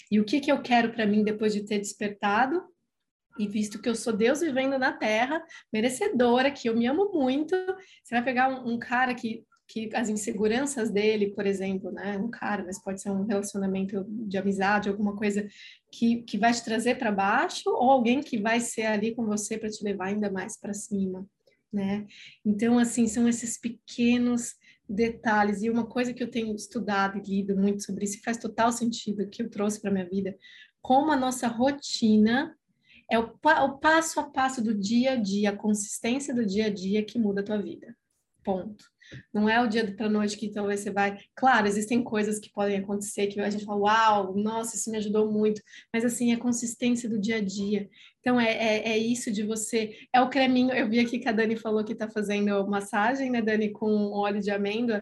[0.09, 2.63] E o que, que eu quero para mim depois de ter despertado
[3.37, 7.53] e visto que eu sou Deus vivendo na Terra, merecedora, que eu me amo muito,
[8.01, 12.29] você vai pegar um, um cara que que as inseguranças dele, por exemplo, né, um
[12.29, 15.45] cara, mas pode ser um relacionamento de amizade, alguma coisa
[15.91, 19.57] que, que vai te trazer para baixo, ou alguém que vai ser ali com você
[19.57, 21.27] para te levar ainda mais para cima,
[21.71, 22.07] né?
[22.45, 24.55] Então, assim, são esses pequenos
[24.87, 25.61] detalhes.
[25.61, 28.71] E uma coisa que eu tenho estudado e lido muito sobre isso, e faz total
[28.71, 30.37] sentido, que eu trouxe para minha vida,
[30.81, 32.55] como a nossa rotina
[33.11, 36.69] é o, o passo a passo do dia a dia, a consistência do dia a
[36.69, 37.95] dia que muda a tua vida.
[38.43, 38.85] Ponto.
[39.33, 41.17] Não é o dia para noite que talvez você vai.
[41.35, 45.31] Claro, existem coisas que podem acontecer que a gente fala, uau, nossa, isso me ajudou
[45.31, 45.61] muito.
[45.93, 47.89] Mas assim, a consistência do dia a dia.
[48.19, 49.95] Então é, é, é isso de você.
[50.13, 50.73] É o creminho.
[50.73, 54.41] Eu vi aqui que a Dani falou que está fazendo massagem, né, Dani, com óleo
[54.41, 55.01] de amêndoa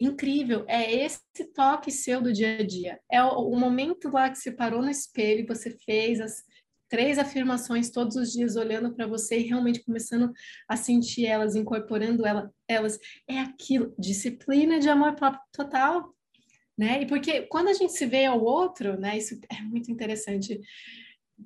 [0.00, 0.64] incrível.
[0.66, 1.20] É esse
[1.54, 2.98] toque seu do dia a dia.
[3.10, 6.42] É o, o, momento lá que você parou no espelho, você fez as,
[6.90, 10.32] três afirmações todos os dias olhando para você e realmente começando
[10.68, 12.98] a sentir elas, incorporando ela, elas,
[13.28, 16.12] é aquilo, disciplina de amor próprio total,
[16.76, 17.02] né?
[17.02, 20.60] E porque quando a gente se vê ao outro, né, isso é muito interessante.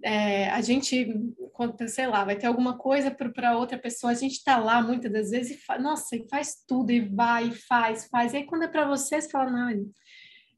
[0.02, 1.06] É, a gente,
[1.52, 5.12] quando, sei lá, vai ter alguma coisa para outra pessoa, a gente está lá muitas
[5.12, 8.32] das vezes e faz, nossa, e faz tudo, e vai, e faz, faz.
[8.32, 9.86] E aí quando é para você, você fala, não,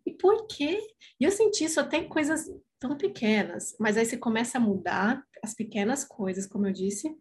[0.07, 0.79] e por quê?
[1.19, 2.49] E eu senti isso até em coisas
[2.89, 7.15] tão pequenas, mas aí você começa a mudar as pequenas coisas, como eu disse,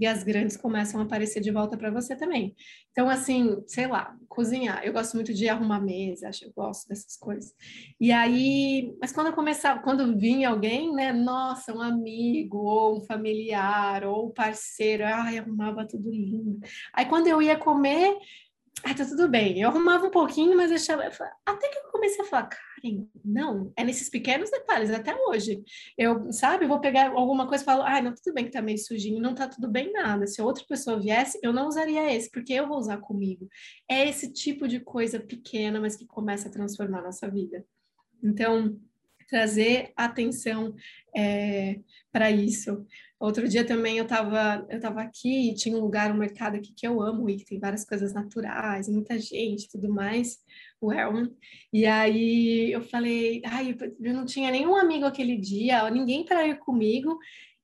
[0.00, 2.56] e as grandes começam a aparecer de volta para você também.
[2.90, 4.82] Então, assim, sei lá, cozinhar.
[4.84, 7.54] Eu gosto muito de arrumar mesa, acho eu gosto dessas coisas.
[8.00, 13.00] E aí, mas quando eu começava, quando vinha alguém, né, nossa, um amigo, ou um
[13.02, 16.58] familiar, ou um parceiro, ai, arrumava tudo lindo.
[16.92, 18.16] Aí quando eu ia comer,
[18.84, 19.60] ah, tá tudo bem.
[19.60, 21.04] Eu arrumava um pouquinho, mas deixava.
[21.46, 25.62] Até que eu comecei a falar, Karen, não, é nesses pequenos detalhes, até hoje.
[25.96, 28.78] Eu, sabe, vou pegar alguma coisa e falo, ah, não, tudo bem que tá meio
[28.78, 30.26] sujinho, não tá tudo bem nada.
[30.26, 33.48] Se outra pessoa viesse, eu não usaria esse, porque eu vou usar comigo.
[33.88, 37.64] É esse tipo de coisa pequena, mas que começa a transformar a nossa vida.
[38.22, 38.76] Então,
[39.28, 40.74] trazer atenção
[41.16, 41.80] é,
[42.12, 42.84] para isso.
[43.22, 46.72] Outro dia também eu estava eu tava aqui e tinha um lugar, um mercado aqui
[46.74, 50.38] que eu amo e que tem várias coisas naturais, muita gente tudo mais,
[50.80, 51.30] o Elman.
[51.72, 56.58] E aí eu falei, ai, eu não tinha nenhum amigo aquele dia, ninguém para ir
[56.58, 57.16] comigo.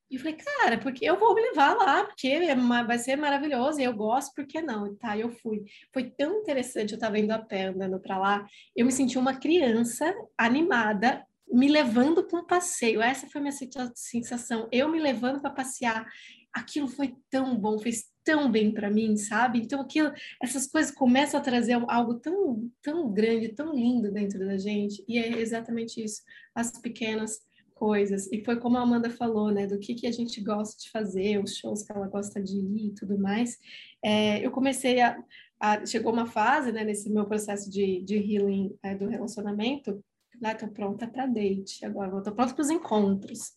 [0.08, 3.80] E eu falei, cara, porque eu vou me levar lá, porque é vai ser maravilhoso,
[3.80, 4.94] e eu gosto, por que não?
[4.94, 5.64] Tá, eu fui.
[5.92, 9.34] Foi tão interessante, eu estava indo a pé, andando para lá, eu me senti uma
[9.34, 13.02] criança animada, me levando para um passeio.
[13.02, 14.68] Essa foi a minha sensação.
[14.70, 16.06] Eu me levando para passear.
[16.52, 19.60] Aquilo foi tão bom, fez tão bem para mim, sabe?
[19.60, 24.56] Então aquilo, essas coisas começam a trazer algo tão, tão grande, tão lindo dentro da
[24.58, 25.04] gente.
[25.08, 26.22] E é exatamente isso,
[26.54, 27.40] as pequenas
[27.78, 28.30] coisas.
[28.32, 31.42] E foi como a Amanda falou, né, do que que a gente gosta de fazer,
[31.42, 33.56] os shows que ela gosta de ir e tudo mais.
[34.04, 35.16] É, eu comecei a,
[35.60, 40.04] a, chegou uma fase, né, nesse meu processo de, de healing é, do relacionamento,
[40.40, 43.52] lá estou pronta para date, agora estou pronta para os encontros.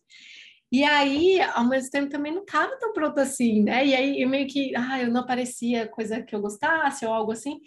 [0.72, 3.86] E aí, ao mesmo tempo, também não estava tão pronta assim, né?
[3.86, 7.34] E aí, eu meio que, ah, eu não aparecia coisa que eu gostasse ou algo
[7.34, 7.60] assim.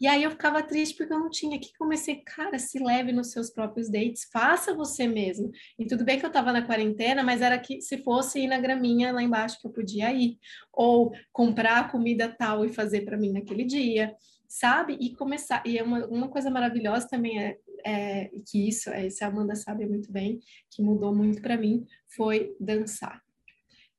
[0.00, 1.58] E aí eu ficava triste porque eu não tinha.
[1.58, 5.50] Que comecei, cara, se leve nos seus próprios dates, faça você mesmo.
[5.78, 8.58] E tudo bem que eu estava na quarentena, mas era que se fosse ir na
[8.58, 10.38] graminha lá embaixo que eu podia ir,
[10.72, 14.14] ou comprar comida tal e fazer para mim naquele dia,
[14.48, 14.96] sabe?
[15.00, 15.62] E começar.
[15.66, 17.56] E é uma, uma coisa maravilhosa também é
[17.88, 21.86] é, que isso, é, isso a Amanda sabe muito bem, que mudou muito para mim,
[22.14, 23.22] foi dançar.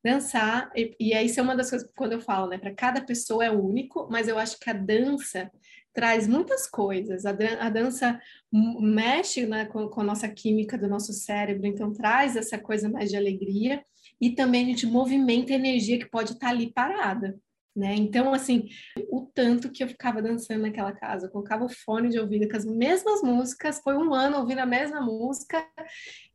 [0.04, 2.58] Dançar, e, e isso é uma das coisas quando eu falo, né?
[2.58, 5.52] Para cada pessoa é único, mas eu acho que a dança
[5.91, 7.25] traz muitas coisas.
[7.25, 8.21] A, a dança
[8.52, 13.10] mexe né, com, com a nossa química do nosso cérebro, então traz essa coisa mais
[13.10, 13.84] de alegria
[14.21, 17.38] e também a gente movimenta a energia que pode estar tá ali parada.
[17.79, 17.95] Né?
[17.95, 18.67] Então, assim,
[19.09, 22.57] o tanto que eu ficava dançando naquela casa, eu colocava o fone de ouvido com
[22.57, 25.65] as mesmas músicas, foi um ano ouvindo a mesma música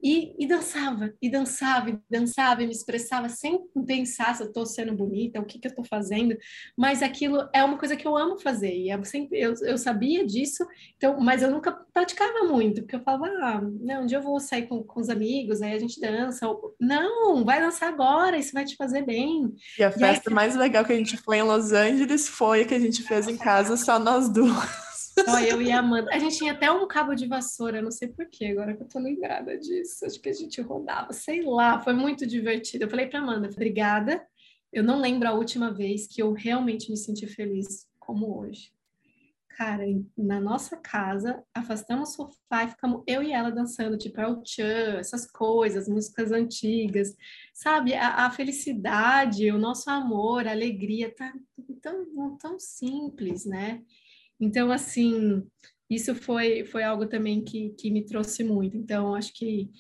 [0.05, 4.67] e, e dançava, e dançava, e dançava, e me expressava sem pensar se eu estou
[4.67, 6.37] sendo bonita, o que, que eu estou fazendo,
[6.77, 10.27] mas aquilo é uma coisa que eu amo fazer, e eu, sempre, eu, eu sabia
[10.27, 10.62] disso,
[10.99, 14.38] então, mas eu nunca praticava muito, porque eu falava, ah, não, um dia eu vou
[14.38, 18.53] sair com, com os amigos, aí a gente dança, ou, não, vai dançar agora, isso
[18.53, 19.55] vai te fazer bem.
[19.79, 22.61] E a festa e aí, mais legal que a gente foi em Los Angeles foi
[22.61, 24.93] a que a gente fez em casa, só nós duas.
[25.29, 26.11] Olha, eu e a Amanda.
[26.12, 28.98] A gente tinha até um cabo de vassoura, não sei porquê, agora que eu tô
[28.98, 30.05] lembrada disso.
[30.05, 32.85] Acho que a gente rodava, sei lá, foi muito divertido.
[32.85, 34.27] Eu falei pra Amanda, obrigada.
[34.72, 38.72] eu não lembro a última vez que eu realmente me senti feliz como hoje.
[39.57, 39.85] Cara,
[40.18, 44.98] na nossa casa, afastamos o sofá e ficamos eu e ela dançando, tipo, El Chan,
[44.98, 47.16] essas coisas, músicas antigas,
[47.53, 47.94] sabe?
[47.94, 51.33] A, a, felicidade, o nosso amor, a alegria, tá
[51.81, 53.81] tão, tão simples, né?
[54.40, 55.42] Então, assim,
[55.88, 58.77] isso foi, foi algo também que, que me trouxe muito.
[58.77, 59.70] Então, acho que,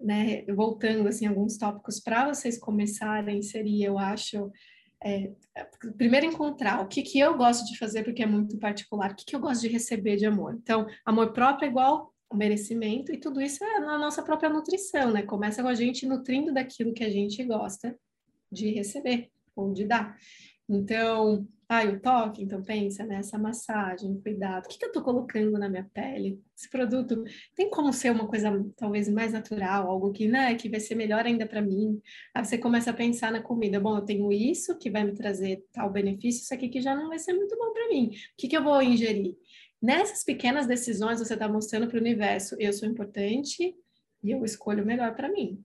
[0.00, 4.50] né, voltando, assim, alguns tópicos para vocês começarem, seria, eu acho,
[5.02, 5.30] é,
[5.96, 9.24] primeiro encontrar o que, que eu gosto de fazer, porque é muito particular, o que,
[9.24, 10.58] que eu gosto de receber de amor.
[10.60, 15.10] Então, amor próprio é igual o merecimento, e tudo isso é na nossa própria nutrição,
[15.10, 15.22] né?
[15.22, 17.98] Começa com a gente nutrindo daquilo que a gente gosta
[18.52, 20.16] de receber ou de dar.
[20.68, 24.64] Então, ah, o toque, então pensa nessa massagem, cuidado.
[24.64, 26.42] O que, que eu estou colocando na minha pele?
[26.56, 27.22] Esse produto
[27.54, 31.24] tem como ser uma coisa talvez mais natural, algo que, né, que vai ser melhor
[31.24, 32.02] ainda para mim.
[32.34, 33.78] Aí você começa a pensar na comida.
[33.78, 37.06] Bom, eu tenho isso que vai me trazer tal benefício, isso aqui que já não
[37.06, 38.08] vai ser muito bom para mim.
[38.08, 39.36] O que, que eu vou ingerir?
[39.80, 43.76] Nessas pequenas decisões, você está mostrando para o universo: eu sou importante
[44.24, 45.62] e eu escolho o melhor para mim.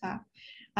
[0.00, 0.24] Tá?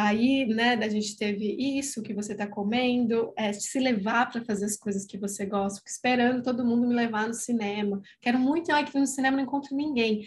[0.01, 4.67] Aí, né, a gente teve isso que você está comendo, é, se levar para fazer
[4.67, 8.01] as coisas que você gosta, fico esperando todo mundo me levar no cinema.
[8.23, 10.25] Quero muito ir que no cinema não encontro ninguém.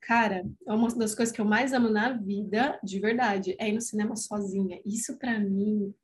[0.00, 3.74] Cara, é uma das coisas que eu mais amo na vida, de verdade, é ir
[3.74, 4.80] no cinema sozinha.
[4.84, 5.94] Isso para mim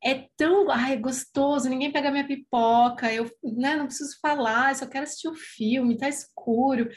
[0.00, 5.02] é tão, ai, gostoso, ninguém pega minha pipoca, eu, né, não preciso falar, só quero
[5.02, 6.88] assistir o filme, tá escuro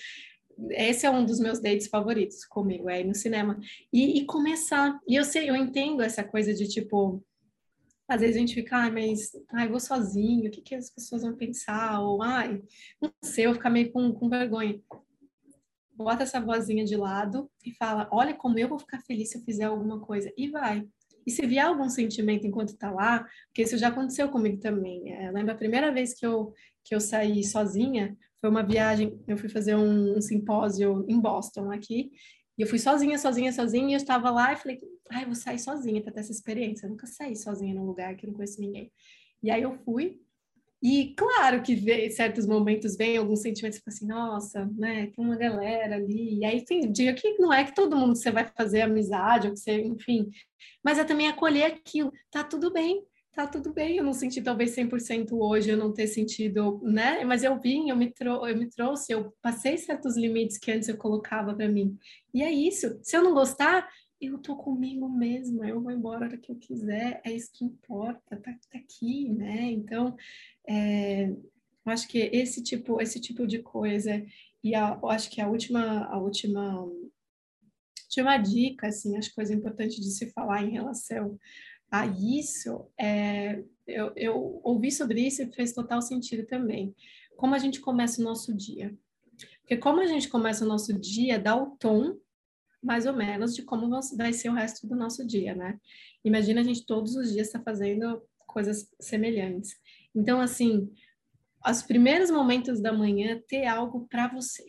[0.72, 3.60] esse é um dos meus dates favoritos comigo, é ir no cinema.
[3.91, 5.00] E, e, começar.
[5.08, 7.24] E eu sei, eu entendo essa coisa de tipo.
[8.08, 11.24] Às vezes a gente fica, ah, mas ai, vou sozinho, o que, que as pessoas
[11.24, 12.00] vão pensar?
[12.02, 12.62] Ou, ai,
[13.02, 14.80] não sei, eu ficar meio com, com vergonha.
[15.91, 19.41] Bota essa vozinha de lado e fala: olha como eu vou ficar feliz se eu
[19.41, 20.32] fizer alguma coisa.
[20.38, 20.88] E vai.
[21.26, 25.12] E se vier algum sentimento enquanto tá lá, porque isso já aconteceu comigo também.
[25.12, 28.15] É, lembro a primeira vez que eu, que eu saí sozinha,
[28.46, 32.12] foi uma viagem, eu fui fazer um, um simpósio em Boston aqui,
[32.56, 34.80] e eu fui sozinha, sozinha, sozinha, e eu estava lá e falei,
[35.10, 36.86] ai, ah, vou sair sozinha para ter essa experiência.
[36.86, 38.92] Eu nunca saí sozinha num lugar que eu não conheço ninguém.
[39.42, 40.22] E aí eu fui,
[40.82, 45.36] e claro que vê, certos momentos vem alguns sentimentos, tipo assim, nossa, né, tem uma
[45.36, 46.38] galera ali.
[46.38, 49.54] E aí tem dia que não é que todo mundo você vai fazer amizade, ou
[49.54, 50.30] que você, enfim,
[50.84, 53.04] mas é também acolher aquilo, tá tudo bem,
[53.36, 57.24] tá tudo bem, eu não senti talvez 100% hoje, eu não ter sentido, né?
[57.26, 60.88] Mas eu vim, eu me, trou eu me trouxe, eu passei certos limites que antes
[60.88, 61.98] eu colocava para mim.
[62.34, 62.98] E é isso.
[63.04, 63.89] Se eu não gostar,
[64.21, 67.65] eu tô comigo mesma, eu vou embora a hora que eu quiser, é isso que
[67.65, 69.69] importa, tá, tá aqui, né?
[69.69, 70.15] Então,
[70.65, 74.26] é, eu acho que esse tipo, esse tipo de coisa,
[74.63, 76.89] e a, eu acho que a última, a última,
[78.06, 81.38] última dica, assim, acho coisa importante de se falar em relação
[81.91, 86.95] a isso, é, eu, eu ouvi sobre isso e fez total sentido também.
[87.38, 88.95] Como a gente começa o nosso dia.
[89.62, 92.17] Porque como a gente começa o nosso dia, dá o tom,
[92.82, 95.80] mais ou menos, de como vai ser o resto do nosso dia, né?
[96.24, 99.76] Imagina a gente todos os dias está fazendo coisas semelhantes.
[100.13, 100.89] Então, assim,
[101.67, 104.63] os primeiros momentos da manhã, ter algo para você.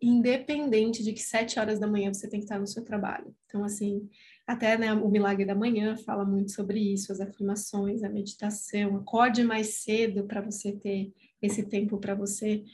[0.00, 3.34] Independente de que sete horas da manhã você tem que estar no seu trabalho.
[3.46, 4.08] Então, assim,
[4.48, 8.96] até né, o Milagre da Manhã fala muito sobre isso, as afirmações, a meditação.
[8.96, 12.64] Acorde mais cedo para você ter esse tempo para você.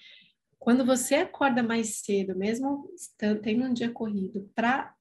[0.56, 2.88] Quando você acorda mais cedo, mesmo
[3.42, 4.94] tendo um dia corrido, para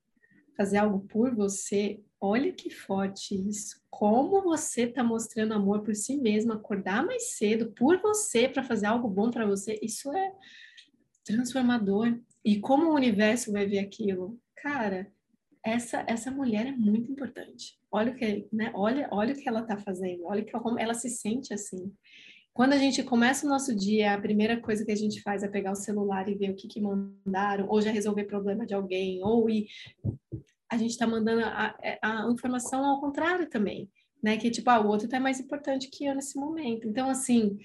[0.57, 3.79] fazer algo por você, olha que forte isso.
[3.87, 8.87] Como você está mostrando amor por si mesmo, acordar mais cedo por você para fazer
[8.87, 10.33] algo bom para você, isso é
[11.23, 12.19] transformador.
[12.43, 14.39] E como o universo vai ver aquilo?
[14.55, 15.13] Cara,
[15.63, 17.77] essa essa mulher é muito importante.
[17.91, 18.71] Olha o que, né?
[18.73, 20.25] Olha, olha o que ela está fazendo.
[20.25, 21.91] Olha como ela se sente assim.
[22.53, 25.47] Quando a gente começa o nosso dia, a primeira coisa que a gente faz é
[25.47, 29.23] pegar o celular e ver o que, que mandaram, ou já resolver problema de alguém,
[29.23, 29.67] ou ir...
[30.69, 33.89] a gente está mandando a, a, informação ao contrário também,
[34.21, 34.37] né?
[34.37, 36.87] Que tipo, ah, o outro está mais importante que eu nesse momento.
[36.87, 37.57] Então, assim,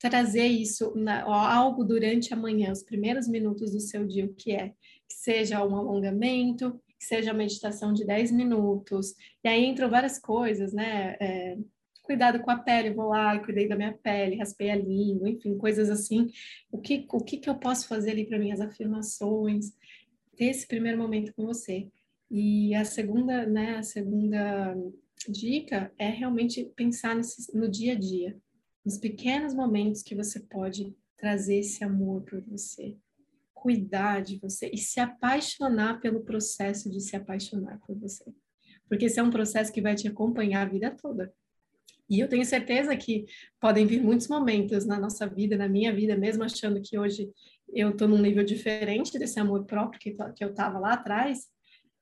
[0.00, 4.50] trazer isso, na, algo durante a manhã, os primeiros minutos do seu dia, o que
[4.50, 4.74] é?
[5.10, 9.14] Que seja um alongamento, que seja meditação de 10 minutos.
[9.42, 11.16] E aí entram várias coisas, né?
[11.20, 11.58] É,
[12.02, 15.90] cuidado com a pele, vou lá cuidei da minha pele, raspei a língua, enfim, coisas
[15.90, 16.30] assim.
[16.70, 19.72] O que, o que, que eu posso fazer ali para minhas afirmações?
[20.36, 21.88] Ter esse primeiro momento com você.
[22.30, 24.76] E a segunda, né, a segunda
[25.28, 28.38] dica é realmente pensar nesse, no dia a dia,
[28.84, 32.96] nos pequenos momentos que você pode trazer esse amor por você
[33.60, 38.24] cuidar de você e se apaixonar pelo processo de se apaixonar por você.
[38.88, 41.32] porque esse é um processo que vai te acompanhar a vida toda.
[42.08, 43.24] E eu tenho certeza que
[43.60, 47.30] podem vir muitos momentos na nossa vida, na minha vida, mesmo achando que hoje
[47.72, 51.46] eu estou num nível diferente desse amor próprio que, que eu estava lá atrás,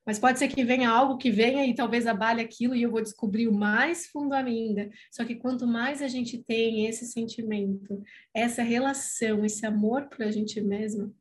[0.06, 3.02] mas pode ser que venha algo que venha e talvez abale aquilo e eu vou
[3.02, 4.88] descobrir o mais fundo ainda.
[5.10, 8.02] Só que quanto mais a gente tem esse sentimento,
[8.32, 11.14] essa relação, esse amor para a gente mesmo,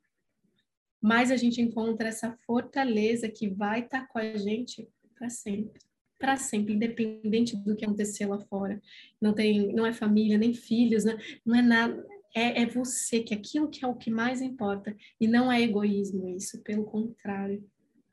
[1.01, 5.79] mais a gente encontra essa fortaleza que vai estar tá com a gente para sempre.
[6.19, 8.81] Para sempre, independente do que acontecer lá fora.
[9.21, 11.17] Não tem, não é família, nem filhos, né?
[11.45, 12.05] não é nada.
[12.35, 14.95] É, é você, que é aquilo que é o que mais importa.
[15.19, 17.63] E não é egoísmo isso, pelo contrário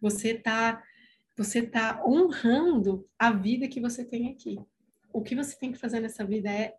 [0.05, 0.83] você está
[1.37, 4.57] você tá honrando a vida que você tem aqui.
[5.13, 6.75] O que você tem que fazer nessa vida é,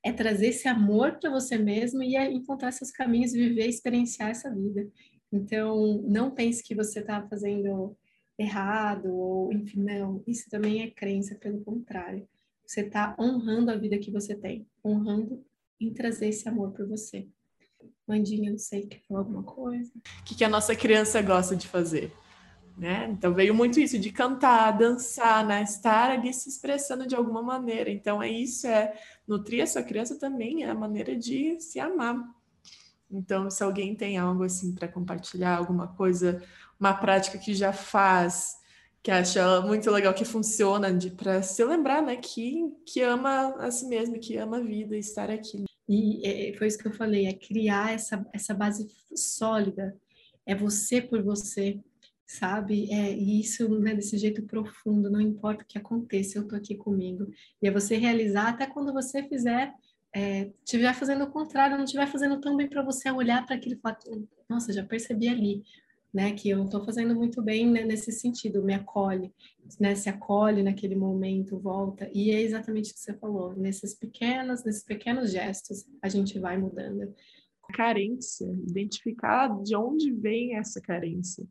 [0.00, 4.54] é trazer esse amor para você mesmo e é encontrar seus caminhos, viver, experienciar essa
[4.54, 4.88] vida.
[5.32, 7.96] Então, não pense que você está fazendo
[8.38, 10.22] errado ou, enfim, não.
[10.26, 12.28] Isso também é crença, pelo contrário.
[12.66, 15.44] Você está honrando a vida que você tem, honrando
[15.80, 17.28] em trazer esse amor para você.
[18.06, 19.90] Mandinha, não sei, quer falar alguma coisa?
[20.20, 22.12] O que, que a nossa criança gosta de fazer?
[22.76, 23.08] né?
[23.10, 25.62] Então veio muito isso de cantar, dançar, né?
[25.62, 27.90] Estar ali se expressando de alguma maneira.
[27.90, 28.92] Então é isso, é
[29.26, 32.22] nutrir a sua criança também é a maneira de se amar.
[33.10, 36.42] Então se alguém tem algo assim para compartilhar, alguma coisa,
[36.78, 38.56] uma prática que já faz,
[39.02, 42.16] que acha muito legal, que funciona, para se lembrar, né?
[42.16, 45.64] Que que ama a si mesmo, que ama a vida, estar aqui.
[45.88, 49.96] E é, foi isso que eu falei, é criar essa essa base sólida.
[50.44, 51.80] É você por você,
[52.26, 52.92] sabe?
[52.92, 56.74] É, e isso né, desse jeito profundo, não importa o que aconteça, eu tô aqui
[56.74, 57.28] comigo.
[57.62, 59.72] E é você realizar até quando você fizer,
[60.14, 63.74] é, estiver fazendo o contrário, não estiver fazendo tão bem para você olhar para aquilo
[63.74, 63.98] e falar,
[64.48, 65.62] nossa, já percebi ali,
[66.12, 69.32] né, que eu estou fazendo muito bem né, nesse sentido, me acolhe,
[69.78, 74.64] né, se acolhe naquele momento, volta, e é exatamente o que você falou, nesses pequenos,
[74.64, 77.14] nesses pequenos gestos, a gente vai mudando.
[77.74, 81.44] Carência, identificar de onde vem essa carência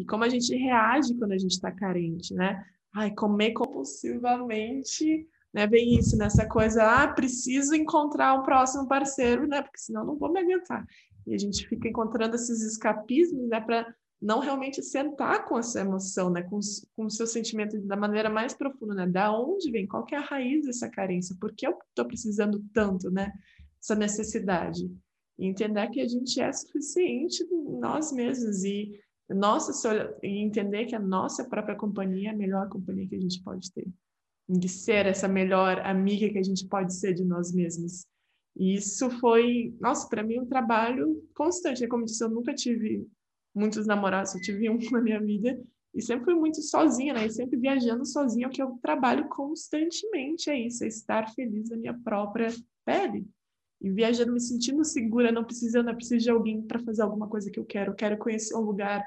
[0.00, 2.64] e como a gente reage quando a gente está carente, né?
[2.94, 5.66] Ai, comer compulsivamente, né?
[5.66, 9.62] Vem isso nessa coisa, ah, preciso encontrar um próximo parceiro, né?
[9.62, 10.86] Porque senão não vou me aguentar.
[11.26, 13.60] E a gente fica encontrando esses escapismos, né?
[13.60, 16.42] Para não realmente sentar com essa emoção, né?
[16.42, 16.60] Com,
[16.96, 19.06] com o seu sentimento da maneira mais profunda, né?
[19.06, 19.86] Da onde vem?
[19.86, 21.36] Qual que é a raiz dessa carência?
[21.40, 23.32] Por que eu estou precisando tanto, né?
[23.82, 24.90] Essa necessidade.
[25.38, 27.46] E entender que a gente é suficiente
[27.80, 33.08] nós mesmos e nossa, e entender que a nossa própria companhia é a melhor companhia
[33.08, 33.86] que a gente pode ter.
[34.52, 38.04] De ser essa melhor amiga que a gente pode ser de nós mesmos.
[38.56, 41.86] E isso foi, nossa, para mim um trabalho constante.
[41.86, 43.06] Como eu disse, eu nunca tive
[43.54, 45.60] muitos namorados, eu tive um na minha vida
[45.94, 47.26] e sempre fui muito sozinha, né?
[47.26, 51.76] E sempre viajando sozinha, o que eu trabalho constantemente é isso, é estar feliz na
[51.76, 52.48] minha própria
[52.84, 53.26] pele
[53.80, 57.50] e viajando, me sentindo segura, não precisando, não preciso de alguém para fazer alguma coisa
[57.50, 59.04] que eu quero, eu quero conhecer um lugar.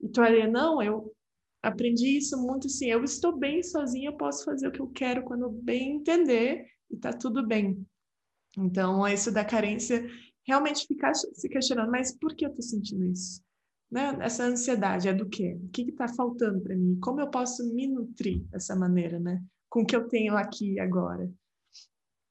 [0.00, 1.12] E tu ali, não, eu
[1.62, 5.22] aprendi isso muito assim, eu estou bem sozinha, eu posso fazer o que eu quero
[5.24, 7.86] quando bem entender e tá tudo bem.
[8.58, 10.04] Então, isso da carência,
[10.46, 13.42] realmente ficar se questionando, mas por que eu tô sentindo isso?
[13.90, 14.16] Né?
[14.20, 15.58] Essa ansiedade é do quê?
[15.62, 16.98] O que está faltando para mim?
[17.00, 19.42] Como eu posso me nutrir dessa maneira, né?
[19.68, 21.30] Com o que eu tenho aqui agora.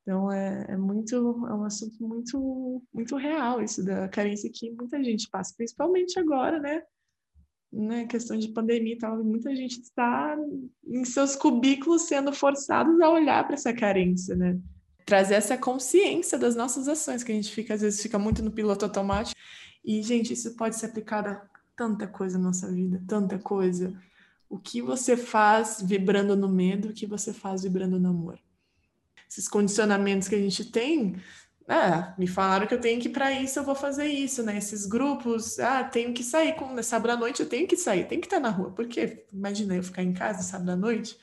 [0.01, 5.03] Então é, é, muito é um assunto muito muito real isso da carência que muita
[5.03, 6.82] gente passa, principalmente agora, né?
[7.72, 10.36] Né, questão de pandemia e tal, muita gente está
[10.88, 14.57] em seus cubículos sendo forçados a olhar para essa carência, né?
[15.05, 18.51] Trazer essa consciência das nossas ações, que a gente fica, às vezes, fica muito no
[18.51, 19.39] piloto automático.
[19.86, 21.41] E, gente, isso pode ser aplicado a
[21.76, 23.93] tanta coisa na nossa vida, tanta coisa.
[24.49, 28.39] O que você faz vibrando no medo, o que você faz vibrando no amor
[29.30, 31.15] esses condicionamentos que a gente tem.
[31.72, 34.57] Ah, me falaram que eu tenho que ir para isso, eu vou fazer isso, né?
[34.57, 38.07] Esses grupos, ah, tenho que sair com né, sábado à noite, eu tenho que sair,
[38.07, 38.72] tenho que estar na rua.
[38.72, 41.15] Porque imagina eu ficar em casa sábado à noite.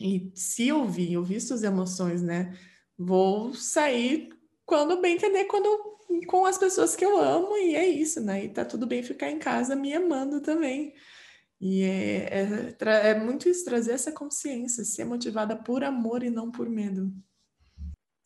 [0.00, 2.56] E se eu vi, eu vi suas emoções, né?
[2.96, 4.30] Vou sair
[4.64, 5.96] quando bem entender, quando
[6.28, 8.44] com as pessoas que eu amo, e é isso, né?
[8.44, 10.94] E tá tudo bem ficar em casa me amando também.
[11.60, 16.50] E é, é, é muito isso, trazer essa consciência, ser motivada por amor e não
[16.50, 17.12] por medo.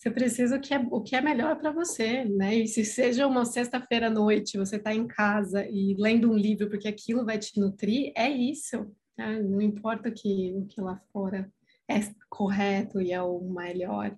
[0.01, 2.55] Você precisa o que é, o que é melhor para você, né?
[2.55, 6.70] E se seja uma sexta-feira à noite, você está em casa e lendo um livro
[6.70, 8.90] porque aquilo vai te nutrir, é isso.
[9.18, 9.42] Né?
[9.42, 11.53] Não importa o que, o que lá fora
[11.86, 14.16] é correto e é o melhor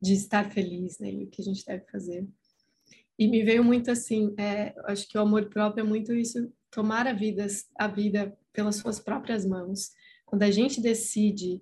[0.00, 1.10] de estar feliz, né?
[1.10, 2.24] E o que a gente deve fazer.
[3.18, 7.04] E me veio muito assim, é, acho que o amor próprio é muito isso, tomar
[7.08, 7.44] a vida,
[7.76, 9.90] a vida pelas suas próprias mãos,
[10.24, 11.60] Quando a gente decide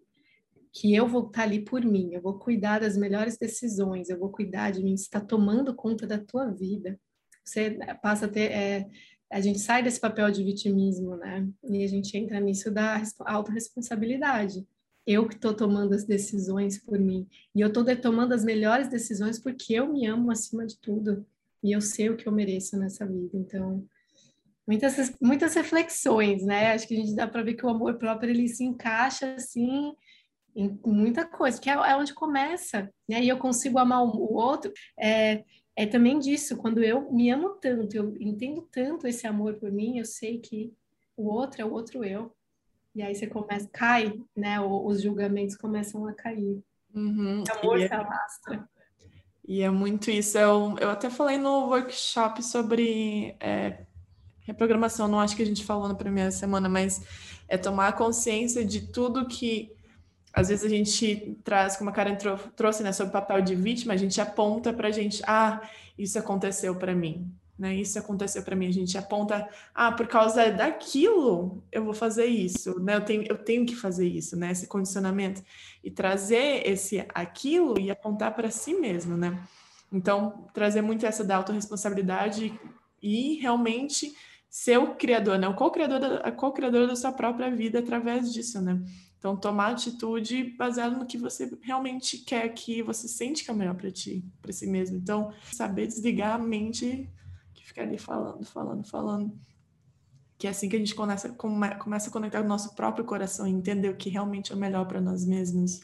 [0.74, 4.30] que eu vou estar ali por mim, eu vou cuidar das melhores decisões, eu vou
[4.30, 6.98] cuidar de mim, você está tomando conta da tua vida.
[7.44, 8.50] Você passa a ter.
[8.50, 8.90] É,
[9.30, 11.48] a gente sai desse papel de vitimismo, né?
[11.62, 14.66] E a gente entra nisso da autorresponsabilidade.
[15.06, 17.28] Eu que estou tomando as decisões por mim.
[17.54, 21.24] E eu estou tomando as melhores decisões porque eu me amo acima de tudo.
[21.62, 23.36] E eu sei o que eu mereço nessa vida.
[23.36, 23.86] Então,
[24.66, 26.72] muitas, muitas reflexões, né?
[26.72, 29.94] Acho que a gente dá para ver que o amor próprio ele se encaixa assim
[30.54, 33.22] em muita coisa, que é, é onde começa, né?
[33.22, 34.72] E eu consigo amar o, o outro.
[34.98, 35.44] É,
[35.76, 39.98] é também disso, quando eu me amo tanto, eu entendo tanto esse amor por mim,
[39.98, 40.72] eu sei que
[41.16, 42.32] o outro é o outro eu.
[42.94, 44.60] E aí você começa, cai, né?
[44.60, 46.62] Os julgamentos começam a cair.
[46.94, 47.42] Uhum.
[47.42, 48.68] O amor e se é alastra.
[49.46, 50.38] E é muito isso.
[50.38, 53.84] Eu, eu até falei no workshop sobre é,
[54.42, 57.02] reprogramação, não acho que a gente falou na primeira semana, mas
[57.48, 59.73] é tomar consciência de tudo que
[60.34, 62.16] às vezes a gente traz, como a Karen
[62.56, 65.62] trouxe, né, sobre o papel de vítima, a gente aponta para a gente, ah,
[65.96, 67.74] isso aconteceu para mim, né?
[67.74, 68.66] Isso aconteceu para mim.
[68.66, 72.96] A gente aponta, ah, por causa daquilo eu vou fazer isso, né?
[72.96, 74.50] Eu tenho, eu tenho que fazer isso, né?
[74.50, 75.42] Esse condicionamento
[75.82, 79.40] e trazer esse aquilo e apontar para si mesmo, né?
[79.92, 82.52] Então trazer muito essa da autorresponsabilidade
[83.00, 84.12] e realmente
[84.50, 85.46] ser o criador, né?
[85.46, 88.80] O co-criador da, co-criador da sua própria vida através disso, né?
[89.24, 93.74] Então, tomar atitude baseado no que você realmente quer, que você sente que é melhor
[93.74, 94.98] para ti, para si mesmo.
[94.98, 97.10] Então, saber desligar a mente
[97.54, 99.32] que fica ali falando, falando, falando.
[100.36, 103.50] Que é assim que a gente começa, começa a conectar o nosso próprio coração e
[103.50, 105.80] entender o que realmente é melhor para nós mesmos.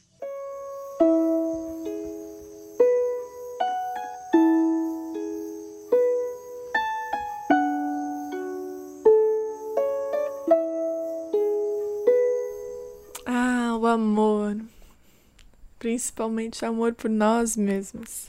[15.79, 18.29] Principalmente amor por nós mesmos.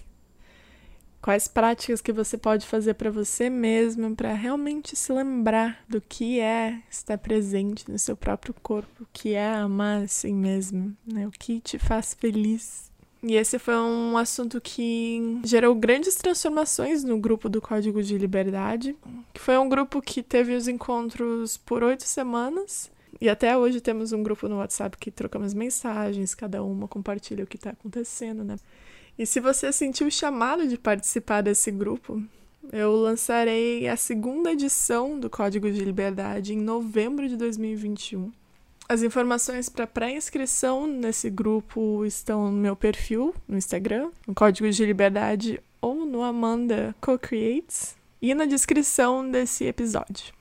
[1.22, 6.40] Quais práticas que você pode fazer para você mesmo para realmente se lembrar do que
[6.40, 11.28] é estar presente no seu próprio corpo, o que é amar a si mesmo, né?
[11.28, 12.90] O que te faz feliz.
[13.22, 18.96] E esse foi um assunto que gerou grandes transformações no grupo do Código de Liberdade,
[19.32, 22.90] que foi um grupo que teve os encontros por oito semanas
[23.22, 27.48] e até hoje temos um grupo no WhatsApp que trocamos mensagens, cada uma compartilha o
[27.48, 28.58] que está acontecendo, né?
[29.16, 32.20] E se você sentiu o chamado de participar desse grupo,
[32.74, 38.32] eu lançarei a segunda edição do Código de Liberdade em novembro de 2021.
[38.90, 44.84] As informações para pré-inscrição nesse grupo estão no meu perfil no Instagram, no Código de
[44.84, 50.41] Liberdade ou no Amanda Co-Creates e na descrição desse episódio.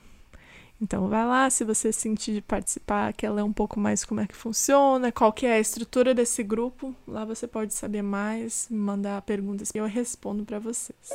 [0.81, 4.25] Então vai lá, se você sentir de participar, quer ler um pouco mais como é
[4.25, 9.21] que funciona, qual que é a estrutura desse grupo, lá você pode saber mais, mandar
[9.21, 11.11] perguntas e eu respondo para vocês.